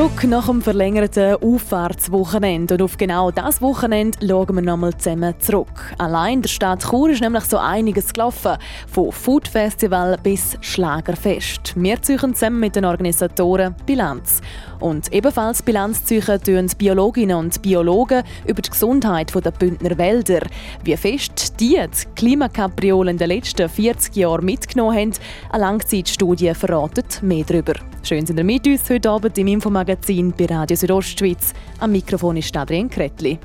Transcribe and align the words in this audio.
Zurück 0.00 0.24
nach 0.24 0.46
dem 0.46 0.62
verlängerten 0.62 1.34
Auffahrtswochenende. 1.42 2.72
Und 2.72 2.82
auf 2.82 2.96
genau 2.96 3.30
das 3.30 3.60
Wochenende 3.60 4.16
schauen 4.26 4.54
wir 4.54 4.62
nochmal 4.62 4.96
zusammen 4.96 5.34
zurück. 5.38 5.94
Allein 5.98 6.36
in 6.36 6.42
der 6.42 6.48
Stadt 6.48 6.88
Chur 6.88 7.10
ist 7.10 7.20
nämlich 7.20 7.44
so 7.44 7.58
einiges 7.58 8.10
gelaufen. 8.14 8.56
Von 8.90 9.12
Food 9.12 9.46
Festival 9.46 10.16
bis 10.22 10.56
Schlagerfest. 10.62 11.74
Wir 11.76 12.00
ziehen 12.00 12.34
zusammen 12.34 12.60
mit 12.60 12.76
den 12.76 12.86
Organisatoren 12.86 13.76
Bilanz. 13.84 14.40
Und 14.80 15.12
ebenfalls 15.12 15.62
Bilanz 15.62 16.04
ziehen 16.04 16.40
tun 16.42 16.66
Biologinnen 16.78 17.36
und 17.36 17.62
Biologen 17.62 18.22
über 18.46 18.62
die 18.62 18.70
Gesundheit 18.70 19.32
der 19.34 19.50
Bündner 19.50 19.96
Wälder. 19.98 20.40
Wie 20.82 20.96
fest 20.96 21.60
die 21.60 21.70
die 21.70 22.14
Klimakapriolen 22.16 23.18
den 23.18 23.28
letzten 23.28 23.68
40 23.68 24.16
Jahren 24.16 24.44
mitgenommen 24.44 24.96
haben, 24.96 25.12
eine 25.50 25.64
Langzeitstudie 25.64 26.54
verratet 26.54 27.22
mehr 27.22 27.44
darüber. 27.44 27.74
Schön 28.02 28.24
sind 28.24 28.38
ihr 28.38 28.44
mit 28.44 28.66
uns 28.66 28.88
heute 28.88 29.10
Abend 29.10 29.36
im 29.36 29.46
Infomagazin 29.46 30.32
bei 30.32 30.46
Radio 30.46 30.76
Südostschweiz. 30.76 31.52
Am 31.78 31.92
Mikrofon 31.92 32.38
ist 32.38 32.56
Adrian 32.56 32.88
Kretli. 32.88 33.38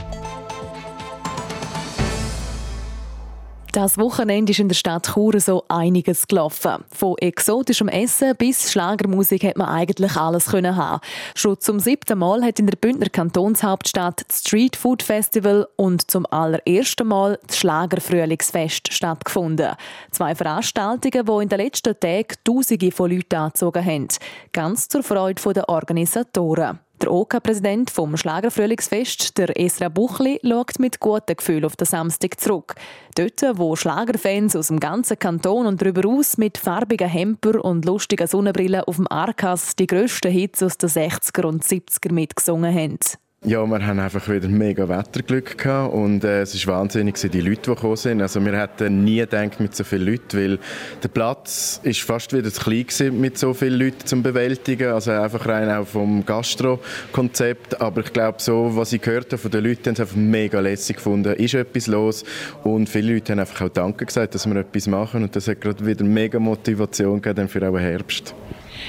Das 3.75 3.97
Wochenende 3.97 4.53
ist 4.53 4.59
in 4.59 4.69
der 4.69 4.75
Stadt 4.75 5.05
Chur 5.13 5.37
so 5.41 5.65
einiges 5.67 6.29
gelaufen. 6.29 6.85
Von 6.93 7.17
exotischem 7.17 7.89
Essen 7.89 8.33
bis 8.37 8.71
Schlagermusik 8.71 9.43
hat 9.43 9.57
man 9.57 9.67
eigentlich 9.67 10.15
alles 10.15 10.45
können 10.45 10.77
haben. 10.77 11.01
Schon 11.35 11.59
zum 11.59 11.81
siebten 11.81 12.17
Mal 12.17 12.41
hat 12.41 12.57
in 12.57 12.67
der 12.67 12.77
Bündner 12.77 13.09
Kantonshauptstadt 13.09 14.23
das 14.29 14.39
Street 14.39 14.77
Food 14.77 15.03
Festival 15.03 15.67
und 15.75 16.09
zum 16.09 16.25
allerersten 16.27 17.05
Mal 17.05 17.37
das 17.47 17.57
Schlagerfrühlingsfest 17.57 18.93
stattgefunden. 18.93 19.73
Zwei 20.09 20.35
Veranstaltungen, 20.35 21.25
die 21.25 21.43
in 21.43 21.49
den 21.49 21.59
letzten 21.59 21.99
Tagen 21.99 22.35
Tausende 22.45 22.91
von 22.91 23.11
Leuten 23.11 23.35
angezogen 23.35 23.83
haben. 23.83 24.07
Ganz 24.53 24.87
zur 24.87 25.03
Freude 25.03 25.53
der 25.53 25.67
Organisatoren. 25.67 26.79
Der 27.01 27.11
OK-Präsident 27.11 27.89
vom 27.91 28.15
Schlagerfrühlingsfest, 28.15 29.37
der 29.37 29.59
Esra 29.59 29.89
Buchli, 29.89 30.39
schaut 30.43 30.79
mit 30.79 30.99
gutem 30.99 31.35
Gefühl 31.35 31.65
auf 31.65 31.75
den 31.75 31.85
Samstag 31.85 32.39
zurück. 32.39 32.75
Dort, 33.15 33.41
wo 33.57 33.75
Schlagerfans 33.75 34.55
aus 34.55 34.67
dem 34.67 34.79
ganzen 34.79 35.19
Kanton 35.19 35.67
und 35.67 35.81
darüber 35.81 36.07
aus 36.07 36.37
mit 36.37 36.57
farbigen 36.57 37.09
Hemper 37.09 37.63
und 37.63 37.83
lustigen 37.83 38.27
Sonnenbrillen 38.27 38.81
auf 38.81 38.95
dem 38.95 39.07
Arkas 39.09 39.75
die 39.75 39.87
grössten 39.87 40.31
Hits 40.31 40.63
aus 40.63 40.77
den 40.77 40.89
60er 40.89 41.45
und 41.45 41.63
70er 41.63 42.13
mitgesungen 42.13 42.73
haben. 42.73 42.99
Ja, 43.47 43.63
wir 43.63 43.85
haben 43.85 43.99
einfach 43.99 44.27
wieder 44.27 44.47
mega 44.47 44.89
Wetterglück 44.89 45.59
gehabt 45.59 45.93
und 45.93 46.23
äh, 46.23 46.41
es 46.41 46.55
ist 46.55 46.65
wahnsinnig, 46.65 47.13
die 47.13 47.41
Leute, 47.41 47.61
die 47.61 47.75
gekommen 47.75 47.95
sind. 47.95 48.19
Also 48.23 48.43
wir 48.43 48.59
hätten 48.59 49.03
nie 49.03 49.17
gedacht 49.17 49.59
mit 49.59 49.75
so 49.75 49.83
vielen 49.83 50.07
Leuten, 50.07 50.35
weil 50.39 50.59
der 51.03 51.09
Platz 51.09 51.79
ist 51.83 52.01
fast 52.01 52.33
wieder 52.33 52.51
zu 52.51 52.59
klein 52.59 52.87
gewesen, 52.87 53.21
mit 53.21 53.37
so 53.37 53.53
vielen 53.53 53.79
Leuten 53.79 54.03
zum 54.03 54.23
bewältigen. 54.23 54.91
Also 54.91 55.11
einfach 55.11 55.45
rein 55.45 55.69
auch 55.69 55.85
vom 55.85 56.25
Gastro-Konzept. 56.25 57.79
Aber 57.79 58.01
ich 58.01 58.13
glaube, 58.13 58.41
so 58.41 58.71
was 58.75 58.91
ich 58.93 59.01
gehört 59.03 59.27
habe 59.27 59.37
von 59.37 59.51
den 59.51 59.63
Leuten, 59.63 59.85
haben 59.85 59.93
es 59.93 59.99
einfach 59.99 60.15
mega 60.15 60.59
lässig 60.59 60.95
gefunden. 60.95 61.35
Ist 61.35 61.53
etwas 61.53 61.85
los 61.85 62.23
und 62.63 62.89
viele 62.89 63.13
Leute 63.13 63.33
haben 63.33 63.41
einfach 63.41 63.61
auch 63.61 63.69
Danke 63.69 64.07
gesagt, 64.07 64.33
dass 64.33 64.47
wir 64.47 64.55
etwas 64.55 64.87
machen 64.87 65.21
und 65.21 65.35
das 65.35 65.47
hat 65.47 65.61
gerade 65.61 65.85
wieder 65.85 66.03
mega 66.03 66.39
Motivation 66.39 67.21
gegeben 67.21 67.47
für 67.47 67.69
auch 67.69 67.77
Herbst. 67.77 68.33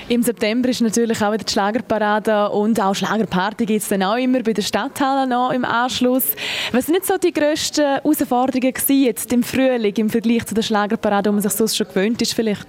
Im 0.09 0.23
September 0.23 0.69
ist 0.69 0.81
natürlich 0.81 1.21
auch 1.23 1.33
wieder 1.33 1.45
die 1.45 1.53
Schlagerparade 1.53 2.51
und 2.51 2.81
auch 2.81 2.95
Schlagerparty 2.95 3.67
gibt 3.67 3.83
es 3.83 3.89
dann 3.89 4.03
auch 4.03 4.17
immer 4.17 4.43
bei 4.43 4.53
der 4.53 4.63
Stadthalle 4.63 5.27
noch 5.29 5.51
im 5.51 5.65
Anschluss. 5.65 6.33
Was 6.73 6.87
sind 6.87 6.95
nicht 6.95 7.07
so 7.07 7.17
die 7.19 7.33
grössten 7.33 7.85
Herausforderungen 7.85 8.73
gewesen 8.73 9.03
jetzt 9.03 9.33
im 9.33 9.43
Frühling 9.43 9.95
im 9.97 10.11
Vergleich 10.11 10.47
zu 10.47 10.55
der 10.55 10.63
Schlagerparade, 10.63 11.31
wo 11.31 11.33
man 11.33 11.43
sich 11.43 11.53
sonst 11.53 11.77
schon 11.77 11.89
gewöhnt 11.89 12.23
ist 12.23 12.35
vielleicht? 12.35 12.67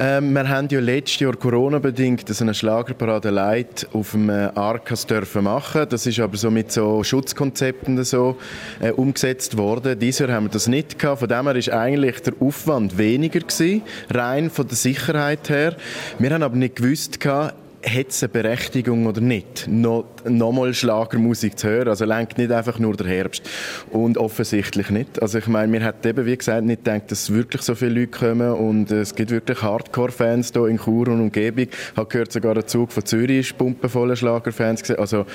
Ähm, 0.00 0.32
wir 0.32 0.48
haben 0.48 0.68
ja 0.70 0.78
letztes 0.78 1.18
Jahr 1.18 1.34
Corona-bedingt 1.34 2.40
eine 2.40 2.54
Schlagerparade 2.54 3.30
Light 3.30 3.88
auf 3.92 4.12
dem 4.12 4.30
äh, 4.30 4.50
Arkas 4.54 5.04
dürfen 5.04 5.42
machen. 5.42 5.86
Das 5.88 6.06
ist 6.06 6.20
aber 6.20 6.36
so 6.36 6.52
mit 6.52 6.70
so 6.70 7.02
Schutzkonzepten 7.02 8.04
so 8.04 8.36
äh, 8.78 8.92
umgesetzt 8.92 9.56
worden. 9.56 9.98
Dieses 9.98 10.20
Jahr 10.20 10.30
haben 10.30 10.44
wir 10.44 10.50
das 10.50 10.68
nicht 10.68 11.00
gehabt. 11.00 11.18
Von 11.18 11.28
dem 11.28 11.46
her 11.46 11.56
ist 11.56 11.70
eigentlich 11.70 12.20
der 12.20 12.34
Aufwand 12.38 12.96
weniger 12.96 13.40
gewesen, 13.40 13.82
rein 14.08 14.50
von 14.50 14.68
der 14.68 14.76
Sicherheit 14.76 15.48
her. 15.48 15.76
Wir 16.20 16.30
haben 16.30 16.44
aber 16.44 16.56
nicht 16.56 16.76
gewusst 16.76 17.18
gehabt, 17.18 17.54
hat 17.84 18.08
es 18.08 18.22
eine 18.22 18.28
Berechtigung 18.28 19.06
oder 19.06 19.20
nicht, 19.20 19.66
noch, 19.68 20.04
nochmal 20.30 20.74
Schlagermusik 20.74 21.58
zu 21.58 21.68
hören. 21.68 21.88
Also 21.88 22.04
lenkt 22.04 22.38
nicht 22.38 22.50
einfach 22.50 22.78
nur 22.78 22.96
der 22.96 23.06
Herbst. 23.06 23.48
Und 23.90 24.18
offensichtlich 24.18 24.90
nicht. 24.90 25.20
Also 25.22 25.38
ich 25.38 25.46
meine, 25.46 25.72
wir 25.72 25.80
hätten 25.80 26.08
eben, 26.08 26.26
wie 26.26 26.36
gesagt, 26.36 26.64
nicht 26.64 26.84
gedacht, 26.84 27.10
dass 27.10 27.32
wirklich 27.32 27.62
so 27.62 27.74
viele 27.74 28.00
Leute 28.00 28.18
kommen 28.18 28.52
und 28.52 28.90
es 28.90 29.14
gibt 29.14 29.30
wirklich 29.30 29.62
Hardcore-Fans 29.62 30.52
hier 30.52 30.66
in 30.66 30.78
Chur 30.78 31.08
und 31.08 31.20
Umgebung. 31.20 31.66
Ich 31.70 31.96
habe 31.96 32.08
gehört, 32.08 32.32
sogar 32.32 32.54
der 32.54 32.66
Zug 32.66 32.92
von 32.92 33.04
Zürich 33.04 33.50
ist 33.50 33.58
pumpenvoller 33.58 34.16
Schlagerfans. 34.16 34.90
Also 34.92 35.26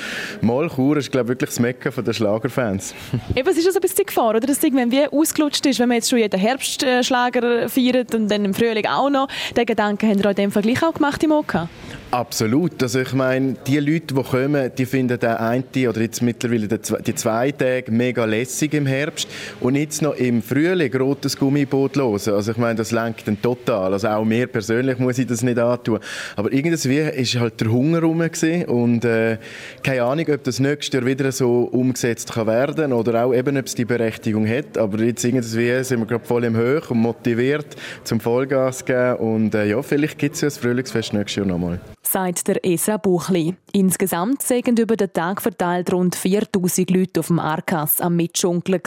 mal 0.41 0.69
Chur 0.69 0.97
ist, 0.97 1.11
glaube 1.11 1.25
ich, 1.25 1.29
wirklich 1.29 1.49
das 1.49 1.59
Mecker 1.59 1.91
der 2.01 2.13
Schlagerfans. 2.13 2.93
eben, 3.35 3.47
es 3.47 3.57
ist 3.57 3.65
also 3.67 3.79
ein 3.79 3.81
bisschen 3.81 3.97
die 3.97 4.05
Gefahr, 4.05 4.29
oder? 4.29 4.39
Dass 4.39 4.63
irgendwann 4.63 4.91
wie 4.91 5.07
ausgelutscht 5.07 5.65
ist, 5.65 5.79
wenn 5.79 5.89
man 5.89 5.95
jetzt 5.95 6.09
schon 6.09 6.19
jeden 6.19 6.39
Herbstschlager 6.39 7.69
feiert 7.69 8.13
und 8.15 8.29
dann 8.29 8.45
im 8.45 8.53
Frühling 8.53 8.85
auch 8.85 9.09
noch. 9.09 9.27
Den 9.55 9.65
Gedanken 9.65 10.09
haben 10.09 10.23
wir 10.23 10.29
in 10.29 10.35
dem 10.35 10.51
Vergleich 10.51 10.83
auch 10.83 10.93
gemacht 10.93 11.23
im 11.23 11.31
OK? 11.31 11.67
Absolut. 12.11 12.81
Also 12.83 12.99
ich 12.99 13.13
meine, 13.13 13.55
die 13.65 13.79
Leute, 13.79 14.13
die 14.13 14.23
kommen, 14.23 14.71
die 14.77 14.82
finden 14.85 15.19
den 15.19 15.29
einen 15.29 15.63
oder 15.87 16.01
jetzt 16.01 16.21
mittlerweile 16.21 16.67
die 16.67 17.15
zwei 17.15 17.51
Tage 17.51 17.91
mega 17.91 18.25
lässig 18.25 18.73
im 18.73 18.85
Herbst 18.85 19.27
und 19.59 19.75
jetzt 19.75 20.01
noch 20.01 20.15
im 20.15 20.41
Frühling 20.41 20.93
rotes 20.95 21.37
Gummiboot 21.37 21.95
los. 21.95 22.27
Also 22.27 22.51
ich 22.51 22.57
meine, 22.57 22.75
das 22.75 22.91
lenkt 22.91 23.27
dann 23.27 23.41
total. 23.41 23.93
Also 23.93 24.07
auch 24.07 24.25
mir 24.25 24.47
persönlich 24.47 24.99
muss 24.99 25.17
ich 25.17 25.27
das 25.27 25.43
nicht 25.43 25.59
antun. 25.59 25.99
Aber 26.35 26.51
irgendwie 26.51 26.97
ist 26.97 27.39
halt 27.39 27.59
der 27.61 27.71
Hunger 27.71 28.01
rum 28.01 28.23
und 28.67 29.05
äh, 29.05 29.37
keine 29.83 30.03
Ahnung, 30.03 30.25
ob 30.33 30.43
das 30.43 30.59
nächstes 30.59 30.93
Jahr 30.93 31.05
wieder 31.05 31.31
so 31.31 31.63
umgesetzt 31.71 32.33
kann 32.33 32.47
werden 32.47 32.93
oder 32.93 33.25
auch 33.25 33.33
eben, 33.33 33.57
ob 33.57 33.65
es 33.65 33.75
die 33.75 33.85
Berechtigung 33.85 34.47
hat. 34.47 34.77
Aber 34.77 34.99
jetzt 34.99 35.23
irgendwie 35.23 35.83
sind 35.83 35.99
wir 35.99 36.05
gerade 36.05 36.25
voll 36.25 36.43
im 36.43 36.55
Höch 36.55 36.89
und 36.89 36.99
motiviert 36.99 37.75
zum 38.03 38.19
Vollgas 38.19 38.85
geben 38.85 39.15
und 39.17 39.55
äh, 39.55 39.65
ja, 39.65 39.81
vielleicht 39.81 40.17
gibt 40.17 40.35
es 40.35 40.41
ja 40.41 40.47
das 40.47 40.57
Frühlingsfest 40.57 41.13
nächstes 41.13 41.35
Jahr 41.35 41.45
nochmal 41.45 41.79
sagt 42.05 42.47
der 42.47 42.63
Esra 42.65 42.97
Buchli. 42.97 43.55
Insgesamt 43.71 44.41
sind 44.41 44.79
über 44.79 44.95
den 44.95 45.11
Tag 45.11 45.41
verteilt 45.41 45.91
rund 45.91 46.15
4000 46.15 46.91
Leute 46.91 47.19
auf 47.19 47.27
dem 47.27 47.39
Arkas 47.39 48.01
am 48.01 48.15
Mitschunkeln. 48.15 48.81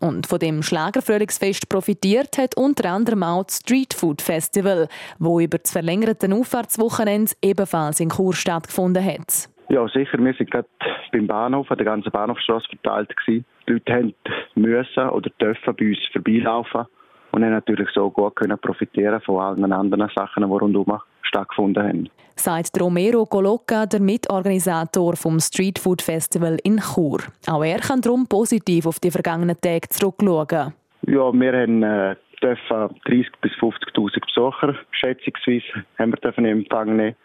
Und 0.00 0.26
von 0.26 0.38
dem 0.38 0.62
Schlagerfrühlingsfest 0.62 1.68
profitiert 1.68 2.36
hat 2.38 2.56
unter 2.56 2.90
anderem 2.90 3.22
auch 3.22 3.44
das 3.44 3.58
Street 3.58 3.94
Food 3.94 4.20
Festival, 4.20 4.88
wo 5.18 5.38
über 5.40 5.58
das 5.58 5.70
verlängerte 5.70 6.32
Auffahrtswochenende 6.34 7.32
ebenfalls 7.42 8.00
in 8.00 8.10
Chur 8.10 8.34
stattgefunden 8.34 9.04
hat. 9.04 9.48
Ja, 9.68 9.86
sicher. 9.88 10.18
Wir 10.18 10.34
sind 10.34 10.50
gerade 10.50 10.68
beim 11.12 11.26
Bahnhof, 11.26 11.70
an 11.70 11.78
der 11.78 11.86
ganzen 11.86 12.10
Bahnhofstrasse 12.10 12.66
verteilt. 12.68 13.14
Die 13.28 13.44
Leute 13.66 13.92
haben 13.92 14.14
müssen 14.54 15.08
oder 15.08 15.30
dürfen 15.40 15.76
bei 15.76 15.88
uns 15.88 15.98
vorbeilaufen 16.12 16.86
und 17.30 17.44
haben 17.44 17.52
natürlich 17.52 17.88
so 17.94 18.10
gut 18.10 18.36
können 18.36 18.58
profitieren 18.58 19.20
von 19.20 19.40
allen 19.40 19.72
anderen 19.72 20.10
Sachen, 20.14 20.42
die 20.42 20.48
rundherum 20.48 21.00
stattgefunden 21.32 21.82
haben. 21.82 22.08
Sagt 22.36 22.80
Romero 22.80 23.26
Golocca, 23.26 23.86
der 23.86 24.00
Mitorganisator 24.00 25.16
vom 25.16 25.38
Street 25.40 25.78
Food 25.78 26.02
Festival 26.02 26.58
in 26.62 26.78
Chur. 26.78 27.20
Auch 27.46 27.64
er 27.64 27.78
kann 27.78 28.00
darum 28.00 28.26
positiv 28.26 28.86
auf 28.86 29.00
die 29.00 29.10
vergangenen 29.10 29.60
Tage 29.60 29.88
zurückschauen. 29.88 30.72
Ja, 31.06 31.32
wir 31.32 31.52
haben 31.52 31.82
äh, 31.82 32.16
dürfen 32.42 32.76
30.000 33.06 33.26
bis 33.40 33.52
50.000 33.52 34.26
Besucher 34.26 34.74
schätzungsweise 34.92 35.84
haben 35.98 36.12
wir 36.12 36.20
dürfen 36.20 36.44
in 36.44 36.58
Empfang 36.58 36.96
nehmen. 36.96 37.16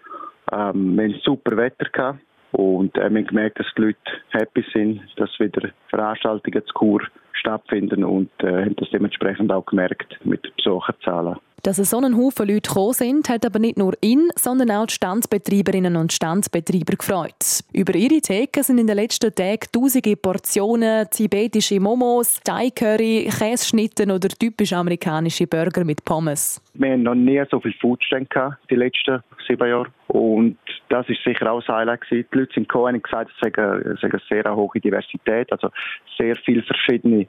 Ähm, 0.52 0.96
wir 0.98 1.04
hatten 1.06 1.20
super 1.24 1.58
Wetter 1.58 1.90
gehabt 1.92 2.20
und 2.52 2.96
wir 2.96 3.04
haben 3.04 3.26
gemerkt, 3.26 3.60
dass 3.60 3.68
die 3.78 3.82
Leute 3.82 4.00
happy 4.30 4.64
sind, 4.74 5.02
dass 5.18 5.30
wieder 5.40 5.70
Veranstaltungen 5.90 6.64
zu 6.66 6.74
Chur 6.74 7.02
stattfinden 7.34 8.04
und 8.04 8.30
äh, 8.42 8.66
haben 8.66 8.76
das 8.76 8.90
dementsprechend 8.90 9.52
auch 9.52 9.66
gemerkt 9.66 10.18
mit 10.24 10.44
den 10.44 10.52
Besucherzahlen. 10.56 11.38
Dass 11.64 11.78
so 11.78 11.98
ein 12.00 12.16
Haufen 12.16 12.48
Leute 12.48 12.70
gekommen 12.70 12.94
sind, 12.94 13.30
hat 13.30 13.46
aber 13.46 13.60
nicht 13.60 13.78
nur 13.78 13.94
ihn, 14.02 14.30
sondern 14.36 14.72
auch 14.72 14.86
die 14.86 14.94
Standsbetreiberinnen 14.94 15.96
und 15.98 16.14
Standsbetreiber 16.14 16.96
gefreut. 16.96 17.64
Über 17.74 17.96
ihre 17.96 18.22
Theke 18.22 18.64
sind 18.64 18.78
in 18.78 18.88
den 18.88 18.96
letzten 18.96 19.34
Tagen 19.34 19.66
tausende 19.74 20.16
Portionen 20.16 21.08
tibetische 21.10 21.80
Momos, 21.80 22.40
Thai-Curry, 22.44 23.30
Käseschnitten 23.38 24.12
oder 24.12 24.30
typisch 24.30 24.72
amerikanische 24.72 25.48
Burger 25.48 25.84
mit 25.84 26.06
Pommes. 26.06 26.62
Wir 26.76 26.92
haben 26.92 27.04
noch 27.04 27.16
nie 27.16 27.44
so 27.50 27.60
viele 27.60 27.74
Foodstände 27.82 28.58
die 28.70 28.76
letzten 28.76 29.24
sieben 29.48 29.68
Jahre. 29.68 29.88
Und 30.08 30.58
das 30.90 31.08
ist 31.10 31.24
sicher 31.24 31.52
auch 31.52 31.68
ein 31.68 31.76
Highlight 31.76 32.02
gewesen. 32.02 32.28
Die 32.32 32.38
Leute 32.38 32.54
sind 32.54 32.70
gekommen 32.70 32.96
und 32.96 33.04
gesagt, 33.04 33.32
es 33.32 33.40
sei 33.40 33.64
eine 33.64 34.22
sehr 34.30 34.56
hohe 34.56 34.80
Diversität, 34.80 35.52
also 35.52 35.70
sehr 36.18 36.36
viele 36.36 36.64
verschiedene 36.64 37.28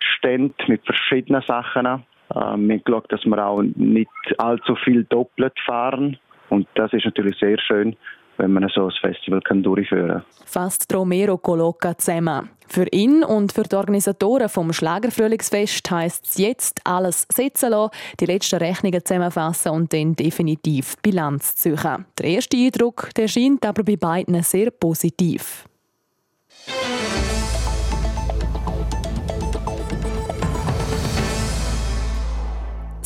Stände 0.00 0.54
mit 0.66 0.84
verschiedenen 0.84 1.42
Sachen. 1.42 1.86
Ähm, 1.86 2.04
wir 2.32 2.40
haben 2.40 2.84
geschaut, 2.84 3.12
dass 3.12 3.24
wir 3.24 3.44
auch 3.44 3.62
nicht 3.62 4.10
allzu 4.38 4.74
viel 4.76 5.04
doppelt 5.04 5.58
fahren. 5.64 6.18
Und 6.48 6.66
das 6.74 6.92
ist 6.92 7.04
natürlich 7.04 7.38
sehr 7.38 7.58
schön, 7.58 7.96
wenn 8.40 8.52
man 8.52 8.68
so 8.74 8.86
ein 8.86 8.92
Festival 9.00 9.40
kann 9.40 9.62
durchführen 9.62 10.08
kann. 10.08 10.24
Fasst 10.44 10.92
Romero 10.92 11.38
Coloca 11.38 11.96
zusammen. 11.96 12.50
Für 12.66 12.86
ihn 12.92 13.24
und 13.24 13.52
für 13.52 13.64
die 13.64 13.74
Organisatoren 13.74 14.48
vom 14.48 14.72
Schlagerfrühlingsfest 14.72 15.90
heisst 15.90 16.26
es 16.26 16.38
jetzt 16.38 16.80
alles 16.84 17.26
setzen 17.32 17.70
lassen, 17.70 17.90
die 18.20 18.26
letzten 18.26 18.56
Rechnungen 18.56 19.04
zusammenfassen 19.04 19.72
und 19.72 19.92
dann 19.92 20.14
definitiv 20.14 20.94
Bilanz 21.02 21.56
ziehen. 21.56 22.06
Der 22.18 22.26
erste 22.26 22.56
Eindruck 22.56 23.10
der 23.16 23.28
scheint 23.28 23.66
aber 23.66 23.82
bei 23.82 23.96
beiden 23.96 24.40
sehr 24.42 24.70
positiv. 24.70 25.64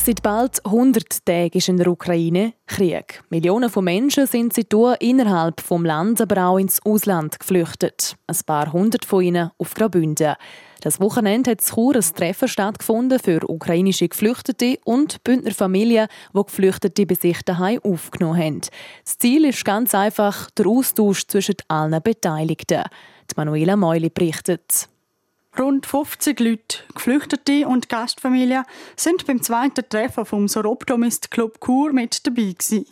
Seit 0.05 0.21
bald 0.21 0.63
100 0.63 1.25
Tagen 1.25 1.57
ist 1.57 1.67
in 1.67 1.77
der 1.77 1.87
Ukraine 1.87 2.53
Krieg. 2.67 3.23
Millionen 3.31 3.71
von 3.71 3.85
Menschen 3.85 4.27
sind 4.27 4.53
seitdem 4.53 4.93
innerhalb 4.99 5.59
vom 5.61 5.83
Land, 5.83 6.21
aber 6.21 6.45
auch 6.45 6.59
ins 6.59 6.79
Ausland 6.85 7.39
geflüchtet. 7.39 8.15
Ein 8.27 8.37
paar 8.45 8.71
hundert 8.71 9.03
von 9.03 9.23
ihnen 9.23 9.49
auf 9.57 9.73
Graubünden. 9.73 10.35
Das 10.81 10.99
Wochenende 10.99 11.49
hat 11.49 11.61
Chur 11.65 11.95
ein 11.95 12.03
Treffen 12.03 12.47
stattgefunden 12.47 13.17
für 13.17 13.49
ukrainische 13.49 14.07
Geflüchtete 14.07 14.77
und 14.85 15.23
Bündner 15.23 15.55
Familien, 15.55 16.07
die 16.37 16.43
Geflüchtete 16.43 17.07
bei 17.07 17.15
sich 17.15 17.41
daheim 17.41 17.79
aufgenommen 17.83 18.39
haben. 18.39 18.61
Das 19.03 19.17
Ziel 19.17 19.43
ist 19.45 19.65
ganz 19.65 19.95
einfach 19.95 20.51
der 20.51 20.67
Austausch 20.67 21.25
zwischen 21.25 21.55
allen 21.67 21.99
Beteiligten. 22.03 22.83
Die 23.31 23.33
Manuela 23.37 23.75
Meuli 23.75 24.11
berichtet. 24.11 24.87
Rund 25.57 25.85
50 25.85 26.37
Leute, 26.41 26.79
Geflüchtete 26.93 27.65
und 27.65 27.87
Gastfamilien, 27.87 28.65
sind 28.97 29.25
beim 29.25 29.41
zweiten 29.41 29.87
Treffen 29.87 30.25
vom 30.25 30.49
Soroptomist 30.49 31.31
Club 31.31 31.59
Chur 31.63 31.93
mit 31.93 32.27
dabei 32.27 32.53
gewesen. 32.57 32.85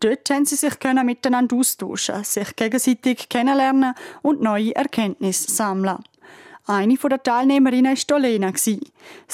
Dort 0.00 0.28
haben 0.30 0.44
sie 0.44 0.56
sich 0.56 0.74
miteinander 1.04 1.54
austauschen, 1.54 2.24
sich 2.24 2.56
gegenseitig 2.56 3.28
kennenlernen 3.28 3.94
und 4.20 4.42
neue 4.42 4.74
Erkenntnisse 4.74 5.48
sammeln. 5.52 5.98
Eine 6.66 6.96
der 6.96 7.22
Teilnehmerinnen 7.22 7.96
war 7.96 8.16
Olena. 8.16 8.52
Sie 8.56 8.80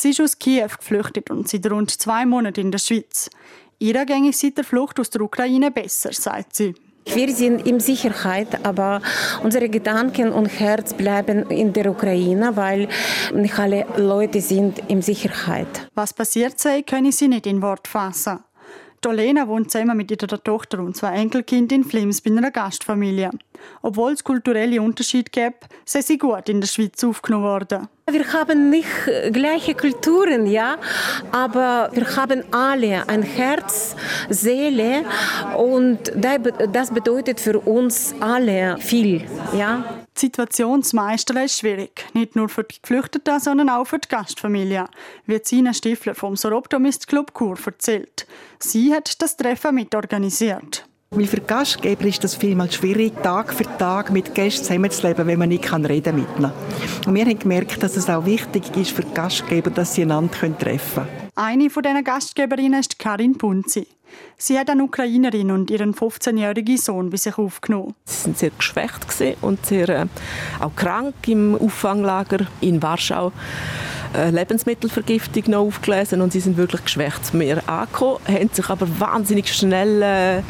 ist 0.03 0.20
aus 0.20 0.38
Kiew 0.38 0.69
geflüchtet 0.79 1.31
und 1.31 1.49
seit 1.49 1.70
rund 1.70 1.91
zwei 1.91 2.26
Monaten 2.26 2.61
in 2.61 2.70
der 2.70 2.79
Schweiz. 2.79 3.31
Ihr 3.79 4.05
ging 4.05 4.29
es 4.29 4.41
seit 4.41 4.59
der 4.59 4.65
Flucht 4.65 5.00
aus 5.00 5.09
der 5.09 5.23
Ukraine 5.23 5.70
besser, 5.70 6.12
sagt 6.12 6.56
sie. 6.56 6.75
Wir 7.14 7.34
sind 7.34 7.66
in 7.66 7.81
Sicherheit, 7.81 8.64
aber 8.64 9.00
unsere 9.43 9.69
Gedanken 9.69 10.32
und 10.32 10.46
Herz 10.46 10.94
bleiben 10.94 11.50
in 11.50 11.72
der 11.72 11.90
Ukraine, 11.90 12.56
weil 12.56 12.88
nicht 13.34 13.58
alle 13.58 13.87
Leute 13.96 14.40
sind 14.40 14.81
in 14.88 15.02
Sicherheit. 15.02 15.88
Was 15.94 16.12
passiert 16.12 16.58
sei, 16.58 16.82
können 16.82 17.12
sie 17.12 17.28
nicht 17.28 17.46
in 17.46 17.62
Wort 17.62 17.88
fassen. 17.88 18.40
Dolena 19.00 19.47
wohnt 19.47 19.71
zusammen 19.71 19.97
mit 19.97 20.11
ihrer 20.11 20.43
Tochter 20.43 20.81
und 20.81 20.97
zwei 20.97 21.15
Enkelkindern 21.15 21.83
in 21.83 21.85
Flims 21.85 22.21
bei 22.21 22.31
einer 22.31 22.50
Gastfamilie. 22.50 23.31
Obwohl 23.83 24.12
es 24.12 24.25
kulturelle 24.25 24.81
Unterschiede 24.81 25.31
gibt, 25.31 25.67
sind 25.85 26.05
sie 26.05 26.19
gut 26.19 26.49
in 26.49 26.61
der 26.61 26.69
Schweiz 26.69 27.03
aufgenommen 27.05 27.45
worden. 27.45 27.89
Wir 28.11 28.33
haben 28.33 28.71
nicht 28.71 28.89
gleiche 29.33 29.75
Kulturen, 29.75 30.47
ja, 30.47 30.77
aber 31.31 31.91
wir 31.93 32.17
haben 32.17 32.43
alle 32.53 33.06
ein 33.09 33.23
Herz, 33.23 33.95
Seele 34.31 35.05
und 35.56 36.12
das 36.73 36.91
bedeutet 36.91 37.39
für 37.39 37.59
uns 37.61 38.15
alle 38.21 38.79
viel, 38.79 39.25
ja. 39.56 39.85
Die 40.19 40.26
Situation 40.26 40.82
zu 40.82 40.97
meistern 40.97 41.37
ist 41.37 41.61
schwierig, 41.61 42.05
nicht 42.12 42.35
nur 42.35 42.49
für 42.49 42.65
die 42.65 42.75
Geflüchteten, 42.82 43.38
sondern 43.38 43.70
auch 43.70 43.85
für 43.85 44.00
die 44.00 44.09
Gastfamilie, 44.09 44.87
wie 45.26 45.38
Sina 45.41 45.73
Stifler 45.73 46.17
vom 46.17 46.35
Soroptomist 46.35 47.06
Club 47.06 47.32
Chur 47.38 47.56
erzählt. 47.65 48.26
Sie 48.59 48.93
hat 48.93 49.23
das 49.23 49.37
Treffen 49.37 49.76
mitorganisiert. 49.76 50.88
Weil 51.11 51.29
für 51.29 51.41
Gastgeber 51.41 52.06
ist 52.06 52.25
das 52.25 52.35
vielmal 52.35 52.70
schwierig, 52.73 53.12
Tag 53.23 53.55
für 53.55 53.62
Tag 53.79 54.11
mit 54.11 54.35
Gästen 54.35 54.65
zusammenzuleben, 54.65 55.29
wenn 55.29 55.38
man 55.38 55.50
nicht 55.50 55.73
reden 55.73 56.17
mit 56.17 56.26
ihnen. 56.37 56.53
Und 57.06 57.15
wir 57.15 57.25
haben 57.25 57.38
gemerkt, 57.38 57.81
dass 57.81 57.97
es 57.97 58.11
auch 58.11 58.26
wichtig 58.26 58.76
ist 58.76 58.91
für 58.91 59.05
Gastgeber, 59.05 59.70
dass 59.70 59.94
sie 59.94 60.03
einander 60.03 60.32
treffen 60.59 61.05
können. 61.05 61.28
Eine 61.40 61.70
von 61.70 61.85
diesen 61.85 62.02
Gastgeberinnen 62.02 62.81
ist 62.81 62.99
Karin 62.99 63.38
Punzi. 63.38 63.87
Sie 64.37 64.58
hat 64.58 64.70
eine 64.70 64.82
Ukrainerin 64.82 65.52
und 65.52 65.70
ihren 65.70 65.94
15-jährigen 65.94 66.76
Sohn 66.76 67.11
bei 67.11 67.17
sich 67.17 67.38
aufgenommen. 67.38 67.94
Sie 68.06 68.23
sind 68.23 68.38
sehr 68.38 68.50
geschwächt 68.50 69.06
und 69.40 69.64
sehr 69.64 69.88
äh, 69.88 70.06
auch 70.58 70.75
krank 70.75 71.14
im 71.29 71.55
Auffanglager 71.55 72.44
in 72.61 72.82
Warschau. 72.82 73.31
Äh, 74.17 74.31
Lebensmittelvergiftung 74.31 75.44
noch 75.46 75.61
aufgelesen 75.61 76.23
und 76.23 76.32
sie 76.32 76.40
sind 76.40 76.56
wirklich 76.56 76.82
geschwächt 76.82 77.32
mir 77.35 77.62
angekommen, 77.69 78.19
haben 78.26 78.50
sich 78.52 78.69
aber 78.69 78.88
wahnsinnig 78.99 79.55
schnell 79.55 80.02
äh, 80.02 80.43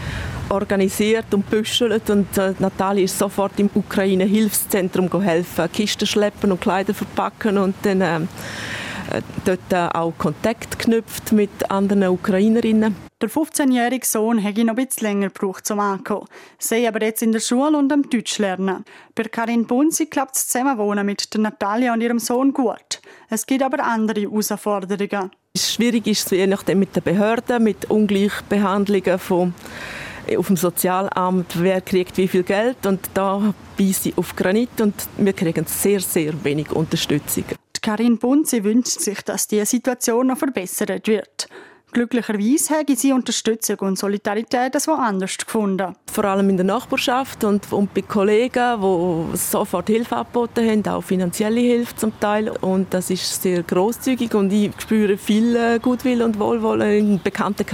organisiert 0.48 1.34
und 1.34 1.50
büschelt 1.50 2.08
und 2.08 2.38
äh, 2.38 2.54
Natalie 2.60 3.04
ist 3.04 3.18
sofort 3.18 3.60
im 3.60 3.68
Ukraine-Hilfszentrum 3.74 5.10
geholfen, 5.10 5.70
Kisten 5.70 6.06
schleppen 6.06 6.50
und 6.50 6.62
Kleider 6.62 6.94
verpacken 6.94 7.58
und 7.58 7.74
dann 7.82 8.00
äh, 8.00 8.20
äh 8.20 8.20
dort 9.44 9.72
äh, 9.72 9.88
auch 9.96 10.12
Kontakt 10.18 10.78
geknüpft 10.78 11.32
mit 11.32 11.70
anderen 11.70 12.08
Ukrainerinnen. 12.08 12.94
Der 13.20 13.28
15-jährige 13.28 14.06
Sohn 14.06 14.38
hätte 14.38 14.64
noch 14.64 14.76
ein 14.76 14.86
bisschen 14.86 15.08
länger 15.08 15.28
gebraucht 15.28 15.66
zum 15.66 15.80
Ankommen. 15.80 16.26
Sie 16.58 16.86
aber 16.86 17.02
jetzt 17.02 17.22
in 17.22 17.32
der 17.32 17.40
Schule 17.40 17.76
und 17.76 17.92
am 17.92 18.08
Deutsch 18.08 18.38
lernen. 18.38 18.84
Bei 19.14 19.24
Karin 19.24 19.66
Bunzi 19.66 20.06
klappt 20.06 20.36
das 20.36 20.46
Zusammenwohnen 20.46 21.04
mit 21.04 21.34
der 21.34 21.40
Natalia 21.40 21.92
und 21.92 22.00
ihrem 22.00 22.20
Sohn 22.20 22.52
gut. 22.52 23.00
Es 23.28 23.44
gibt 23.44 23.62
aber 23.62 23.82
andere 23.84 24.20
Herausforderungen. 24.20 25.30
Schwierig 25.56 26.06
ist 26.06 26.26
es 26.26 26.38
je 26.38 26.46
nachdem 26.46 26.78
mit 26.78 26.94
den 26.94 27.02
Behörden, 27.02 27.64
mit 27.64 27.90
Ungleichbehandlungen 27.90 29.18
von 29.18 29.54
auf 30.36 30.46
dem 30.46 30.56
Sozialamt, 30.56 31.60
wer 31.60 31.80
kriegt 31.80 32.16
wie 32.18 32.28
viel 32.28 32.42
Geld 32.42 32.84
und 32.86 33.00
da 33.14 33.54
beiße 33.78 34.10
ich 34.10 34.18
auf 34.18 34.36
Granit 34.36 34.80
und 34.80 34.94
wir 35.16 35.32
kriegen 35.32 35.64
sehr, 35.66 36.00
sehr 36.00 36.32
wenig 36.44 36.70
Unterstützung. 36.70 37.44
Karin 37.80 38.18
Bunzi 38.18 38.64
wünscht 38.64 39.00
sich, 39.00 39.22
dass 39.22 39.46
die 39.48 39.64
Situation 39.64 40.28
noch 40.28 40.38
verbessert 40.38 41.06
wird. 41.08 41.48
Glücklicherweise 41.92 42.74
haben 42.74 42.96
sie 42.96 43.12
Unterstützung 43.12 43.78
und 43.78 43.98
Solidarität 43.98 44.74
das 44.74 44.86
woanders 44.88 45.38
gefunden. 45.38 45.94
Vor 46.12 46.24
allem 46.24 46.50
in 46.50 46.58
der 46.58 46.66
Nachbarschaft 46.66 47.44
und, 47.44 47.72
und 47.72 47.94
bei 47.94 48.02
Kollegen, 48.02 48.80
die 48.80 49.36
sofort 49.36 49.88
Hilfe 49.88 50.16
angeboten 50.16 50.68
haben, 50.68 50.86
auch 50.86 51.02
finanzielle 51.02 51.60
Hilfe 51.60 51.96
zum 51.96 52.20
Teil. 52.20 52.50
Und 52.60 52.92
das 52.92 53.08
ist 53.08 53.42
sehr 53.42 53.62
großzügig 53.62 54.34
und 54.34 54.52
ich 54.52 54.70
spüre 54.78 55.16
viel 55.16 55.56
äh, 55.56 55.78
Gutwill 55.78 56.22
und 56.22 56.38
Wohlwollen 56.38 56.98
in 56.98 57.22
bekannten 57.22 57.64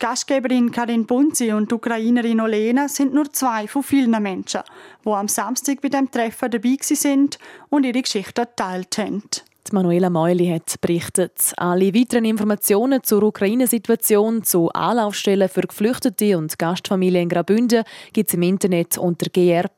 Kreisen. 0.00 0.10
Gastgeberin 0.10 0.72
Karin 0.72 1.06
Bunzi 1.06 1.52
und 1.52 1.70
die 1.70 1.74
Ukrainerin 1.74 2.40
Olena 2.40 2.88
sind 2.88 3.14
nur 3.14 3.30
zwei 3.32 3.68
von 3.68 3.82
vielen 3.82 4.22
Menschen, 4.22 4.62
die 5.04 5.10
am 5.10 5.28
Samstag 5.28 5.80
bei 5.80 5.88
dem 5.88 6.10
Treffen 6.10 6.50
dabei 6.50 6.76
sind 6.80 7.38
und 7.68 7.84
ihre 7.84 8.02
Geschichte 8.02 8.42
geteilt 8.42 8.98
haben. 8.98 9.22
Die 9.68 9.74
Manuela 9.74 10.08
Meuli 10.10 10.48
hat 10.48 10.80
berichtet. 10.80 11.52
Alle 11.56 11.94
weiteren 11.94 12.24
Informationen 12.24 13.04
zur 13.04 13.22
Ukraine-Situation, 13.22 14.42
zu 14.42 14.70
Anlaufstellen 14.70 15.50
für 15.50 15.60
Geflüchtete 15.60 16.36
und 16.38 16.58
Gastfamilien 16.58 17.24
in 17.24 17.28
Graubünden 17.28 17.84
gibt 18.12 18.30
es 18.30 18.34
im 18.34 18.42
Internet 18.42 18.96
unter 18.98 19.28
gr.ch/ukraine. 19.30 19.70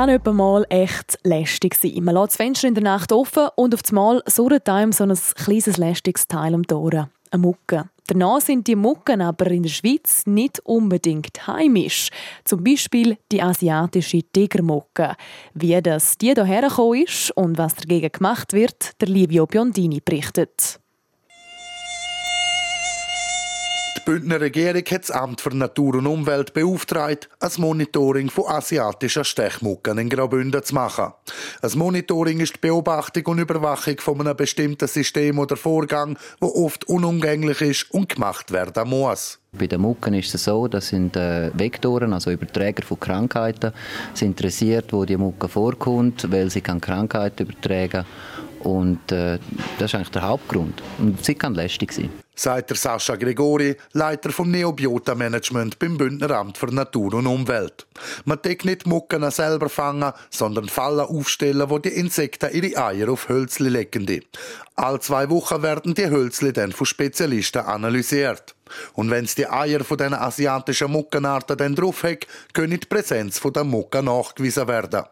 kann 0.00 0.08
etwa 0.08 0.32
mal 0.32 0.64
echt 0.70 1.18
lästig 1.24 1.74
sein. 1.74 2.02
Man 2.02 2.14
lässt 2.14 2.28
das 2.28 2.36
Fenster 2.36 2.68
in 2.68 2.74
der 2.74 2.84
Nacht 2.84 3.12
offen 3.12 3.48
und 3.56 3.74
auf 3.74 3.82
einmal 3.90 4.22
surrt 4.24 4.66
einem 4.66 4.92
so 4.92 5.04
ein 5.04 5.14
kleines 5.34 5.76
lästiges 5.76 6.26
Teil 6.26 6.56
die 6.58 6.72
Ohren. 6.72 7.10
Eine 7.30 7.42
Mucke. 7.42 7.90
Danach 8.06 8.40
sind 8.40 8.66
die 8.66 8.76
Mucken 8.76 9.20
aber 9.20 9.50
in 9.50 9.64
der 9.64 9.68
Schweiz 9.68 10.22
nicht 10.24 10.58
unbedingt 10.60 11.46
heimisch. 11.46 12.08
Zum 12.44 12.64
Beispiel 12.64 13.18
die 13.30 13.42
asiatische 13.42 14.22
Tigermucke. 14.22 15.16
Wie 15.52 15.78
das 15.82 16.16
die 16.16 16.32
hierher 16.32 16.62
gekommen 16.62 17.02
ist 17.02 17.32
und 17.32 17.58
was 17.58 17.74
dagegen 17.74 18.10
gemacht 18.10 18.54
wird, 18.54 18.98
der 19.02 19.08
Livio 19.08 19.44
Biondini 19.44 20.00
berichtet. 20.02 20.80
Bündner 24.10 24.40
Regierung 24.40 24.82
hat 24.90 25.02
das 25.02 25.12
Amt 25.12 25.40
für 25.40 25.56
Natur 25.56 25.94
und 25.94 26.08
Umwelt 26.08 26.52
beauftragt, 26.52 27.28
ein 27.38 27.50
Monitoring 27.58 28.28
von 28.28 28.48
asiatischen 28.48 29.24
Stechmucken 29.24 29.98
in 29.98 30.08
Graubünden 30.08 30.64
zu 30.64 30.74
machen. 30.74 31.12
Ein 31.62 31.78
Monitoring 31.78 32.40
ist 32.40 32.56
die 32.56 32.58
Beobachtung 32.58 33.24
und 33.26 33.38
Überwachung 33.38 34.00
von 34.00 34.20
einem 34.20 34.36
bestimmten 34.36 34.88
System 34.88 35.38
oder 35.38 35.56
Vorgang, 35.56 36.18
wo 36.40 36.48
oft 36.48 36.88
unumgänglich 36.88 37.60
ist 37.60 37.90
und 37.92 38.08
gemacht 38.08 38.50
werden 38.50 38.88
muss. 38.88 39.38
Bei 39.52 39.68
den 39.68 39.80
Mucken 39.80 40.14
ist 40.14 40.34
es 40.34 40.42
so, 40.42 40.66
das 40.66 40.88
sind 40.88 41.14
äh, 41.14 41.52
Vektoren, 41.56 42.12
also 42.12 42.32
Überträger 42.32 42.82
von 42.82 42.98
Krankheiten, 42.98 43.72
sind 44.14 44.30
interessiert, 44.30 44.92
wo 44.92 45.04
die 45.04 45.16
Mucke 45.16 45.48
vorkommt, 45.48 46.32
weil 46.32 46.50
sie 46.50 46.62
kann 46.62 46.80
Krankheiten 46.80 47.44
übertragen 47.44 48.04
und 48.64 49.12
äh, 49.12 49.38
das 49.78 49.90
ist 49.90 49.94
eigentlich 49.94 50.10
der 50.10 50.22
Hauptgrund. 50.22 50.82
Und 50.98 51.24
sie 51.24 51.36
kann 51.36 51.54
lästig 51.54 51.92
sein. 51.92 52.10
Sagt 52.40 52.70
der 52.70 52.76
Sascha 52.76 53.16
Gregori, 53.16 53.76
Leiter 53.92 54.30
vom 54.30 54.50
Neobiota-Management 54.50 55.78
beim 55.78 55.98
Bündneramt 55.98 56.56
für 56.56 56.74
Natur 56.74 57.14
und 57.14 57.26
Umwelt. 57.26 57.86
Man 58.24 58.40
deckt 58.40 58.64
nicht 58.64 58.86
Mucken 58.86 59.30
selber 59.30 59.68
fangen, 59.68 60.12
sondern 60.30 60.68
Fallen 60.68 61.00
aufstellen, 61.00 61.68
wo 61.68 61.78
die 61.78 61.90
Insekten 61.90 62.50
ihre 62.52 62.82
Eier 62.82 63.10
auf 63.10 63.28
Hölzli 63.28 63.68
legen. 63.68 64.24
All 64.74 65.00
zwei 65.00 65.28
Wochen 65.28 65.62
werden 65.62 65.94
die 65.94 66.08
Hölzli 66.08 66.54
dann 66.54 66.72
von 66.72 66.86
Spezialisten 66.86 67.60
analysiert. 67.60 68.54
Und 68.94 69.10
wenn 69.10 69.26
es 69.26 69.34
die 69.34 69.46
Eier 69.46 69.84
von 69.84 69.98
den 69.98 70.14
asiatischen 70.14 70.90
Muckenarten 70.90 71.58
dann 71.58 71.74
drauf 71.74 72.02
hat, 72.04 72.26
können 72.54 72.80
die 72.80 72.86
Präsenz 72.86 73.38
von 73.38 73.52
der 73.52 73.64
Mucke 73.64 74.02
nachgewiesen 74.02 74.68
werden. 74.68 75.02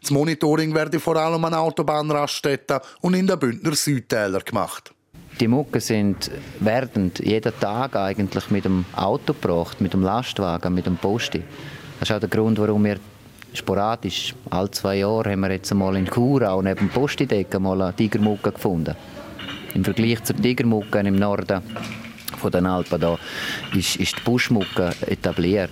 Das 0.00 0.10
Monitoring 0.10 0.74
werde 0.74 0.98
vor 0.98 1.16
allem 1.16 1.44
an 1.44 1.54
Autobahnraststätten 1.54 2.80
und 3.00 3.14
in 3.14 3.28
den 3.28 3.38
Bündner 3.38 3.76
Südtälern 3.76 4.44
gemacht. 4.44 4.92
Die 5.40 5.48
Mucke 5.48 5.80
sind 5.80 6.30
werden 6.60 7.10
jeden 7.20 7.52
Tag 7.58 7.96
eigentlich 7.96 8.50
mit 8.50 8.64
dem 8.64 8.84
Auto 8.94 9.32
gebracht, 9.32 9.80
mit 9.80 9.92
dem 9.92 10.02
Lastwagen, 10.02 10.74
mit 10.74 10.86
dem 10.86 10.96
Posti. 10.96 11.42
Das 11.98 12.10
ist 12.10 12.14
auch 12.14 12.20
der 12.20 12.28
Grund, 12.28 12.58
warum 12.58 12.84
wir 12.84 12.98
sporadisch, 13.54 14.34
alle 14.50 14.70
zwei 14.70 14.96
Jahre, 14.96 15.32
haben 15.32 15.40
wir 15.40 15.50
jetzt 15.50 15.72
einmal 15.72 15.96
in 15.96 16.06
Chur 16.06 16.48
auch 16.50 16.62
neben 16.62 16.78
dem 16.78 16.88
Postideck 16.88 17.58
mal 17.60 17.80
eine 17.80 17.94
Tigermucke 17.94 18.52
gefunden. 18.52 18.94
Im 19.74 19.84
Vergleich 19.84 20.22
zur 20.22 20.36
Tigermucke 20.36 20.98
im 21.00 21.16
Norden 21.16 21.62
von 22.38 22.50
den 22.50 22.66
Alpen 22.66 23.00
da 23.00 23.18
ist, 23.74 23.96
ist 23.96 24.18
die 24.18 24.22
Buschmucke 24.22 24.92
etabliert. 25.06 25.70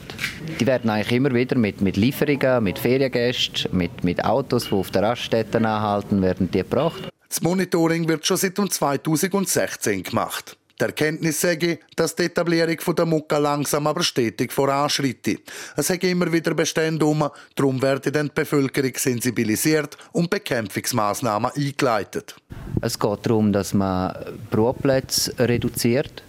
Die 0.58 0.66
werden 0.66 0.88
eigentlich 0.88 1.12
immer 1.12 1.34
wieder 1.34 1.56
mit, 1.56 1.80
mit 1.80 1.96
Lieferungen, 1.96 2.64
mit 2.64 2.78
Feriengästen, 2.78 3.76
mit, 3.76 4.04
mit 4.04 4.24
Autos, 4.24 4.68
die 4.68 4.74
auf 4.74 4.90
der 4.90 5.02
Raststätten 5.02 5.66
anhalten, 5.66 6.22
werden 6.22 6.50
die 6.50 6.58
gebracht. 6.58 7.10
Das 7.30 7.40
Monitoring 7.40 8.06
wird 8.06 8.26
schon 8.26 8.36
seit 8.36 8.56
2016 8.56 10.02
gemacht. 10.02 10.58
Die 10.78 10.84
Erkenntnis 10.84 11.40
sage, 11.40 11.78
dass 11.96 12.14
die 12.14 12.24
Etablierung 12.24 12.76
der 12.94 13.06
Mucke 13.06 13.38
langsam 13.38 13.86
aber 13.86 14.02
stetig 14.02 14.52
voranschreitet. 14.52 15.40
Es 15.76 15.88
hat 15.88 16.04
immer 16.04 16.30
wieder 16.30 16.54
Bestände 16.54 17.06
um, 17.06 17.26
darum 17.54 17.80
werden 17.80 18.12
dann 18.12 18.28
die 18.28 18.34
Bevölkerung 18.34 18.92
sensibilisiert 18.96 19.96
und 20.12 20.28
Bekämpfungsmaßnahmen 20.28 21.52
eingeleitet. 21.54 22.34
Es 22.82 22.98
geht 22.98 23.26
darum, 23.26 23.52
dass 23.52 23.72
man 23.74 24.12
Brutplätze 24.50 25.32
reduziert 25.38 26.22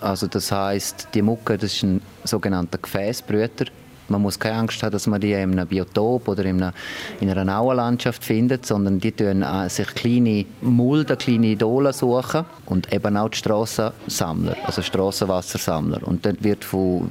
also 0.00 0.26
das 0.26 0.52
heißt, 0.52 1.08
die 1.14 1.22
Mucke 1.22 1.56
das 1.56 1.74
ist 1.74 1.82
ein 1.82 2.02
sogenannter 2.24 2.78
Gefäßbrüter. 2.78 3.66
Man 4.08 4.22
muss 4.22 4.38
keine 4.38 4.58
Angst 4.58 4.82
haben, 4.82 4.92
dass 4.92 5.06
man 5.06 5.20
die 5.20 5.32
in 5.32 5.52
einem 5.52 5.66
Biotop 5.66 6.28
oder 6.28 6.44
in 6.44 6.62
einer, 6.62 6.72
in 7.20 7.30
einer 7.30 7.58
Auenlandschaft 7.58 8.24
findet, 8.24 8.66
sondern 8.66 9.00
die 9.00 9.12
tun 9.12 9.42
äh, 9.42 9.68
sich 9.68 9.88
kleine 9.88 10.44
Mulden, 10.60 11.18
kleine 11.18 11.48
Idole 11.48 11.92
suchen 11.92 12.44
und 12.66 12.92
eben 12.92 13.16
auch 13.16 13.28
die 13.28 13.38
Strassensammler, 13.38 14.56
also 14.64 14.82
Strassenwassersammler. 14.82 16.06
Und 16.06 16.24
dann 16.24 16.36
wird 16.40 16.64
von, 16.64 17.08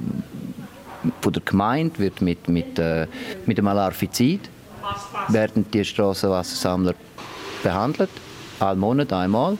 von 1.20 1.32
der 1.32 1.42
Gemeinde 1.44 1.98
wird 1.98 2.20
mit, 2.20 2.48
mit, 2.48 2.78
äh, 2.78 3.06
mit 3.44 3.58
dem 3.58 3.66
Alarfizid 3.66 4.48
werden 5.28 5.66
die 5.72 5.84
Strassenwassersammler 5.84 6.94
behandelt, 7.62 8.10
alle 8.60 8.76
Monat 8.76 9.12
einmal, 9.12 9.58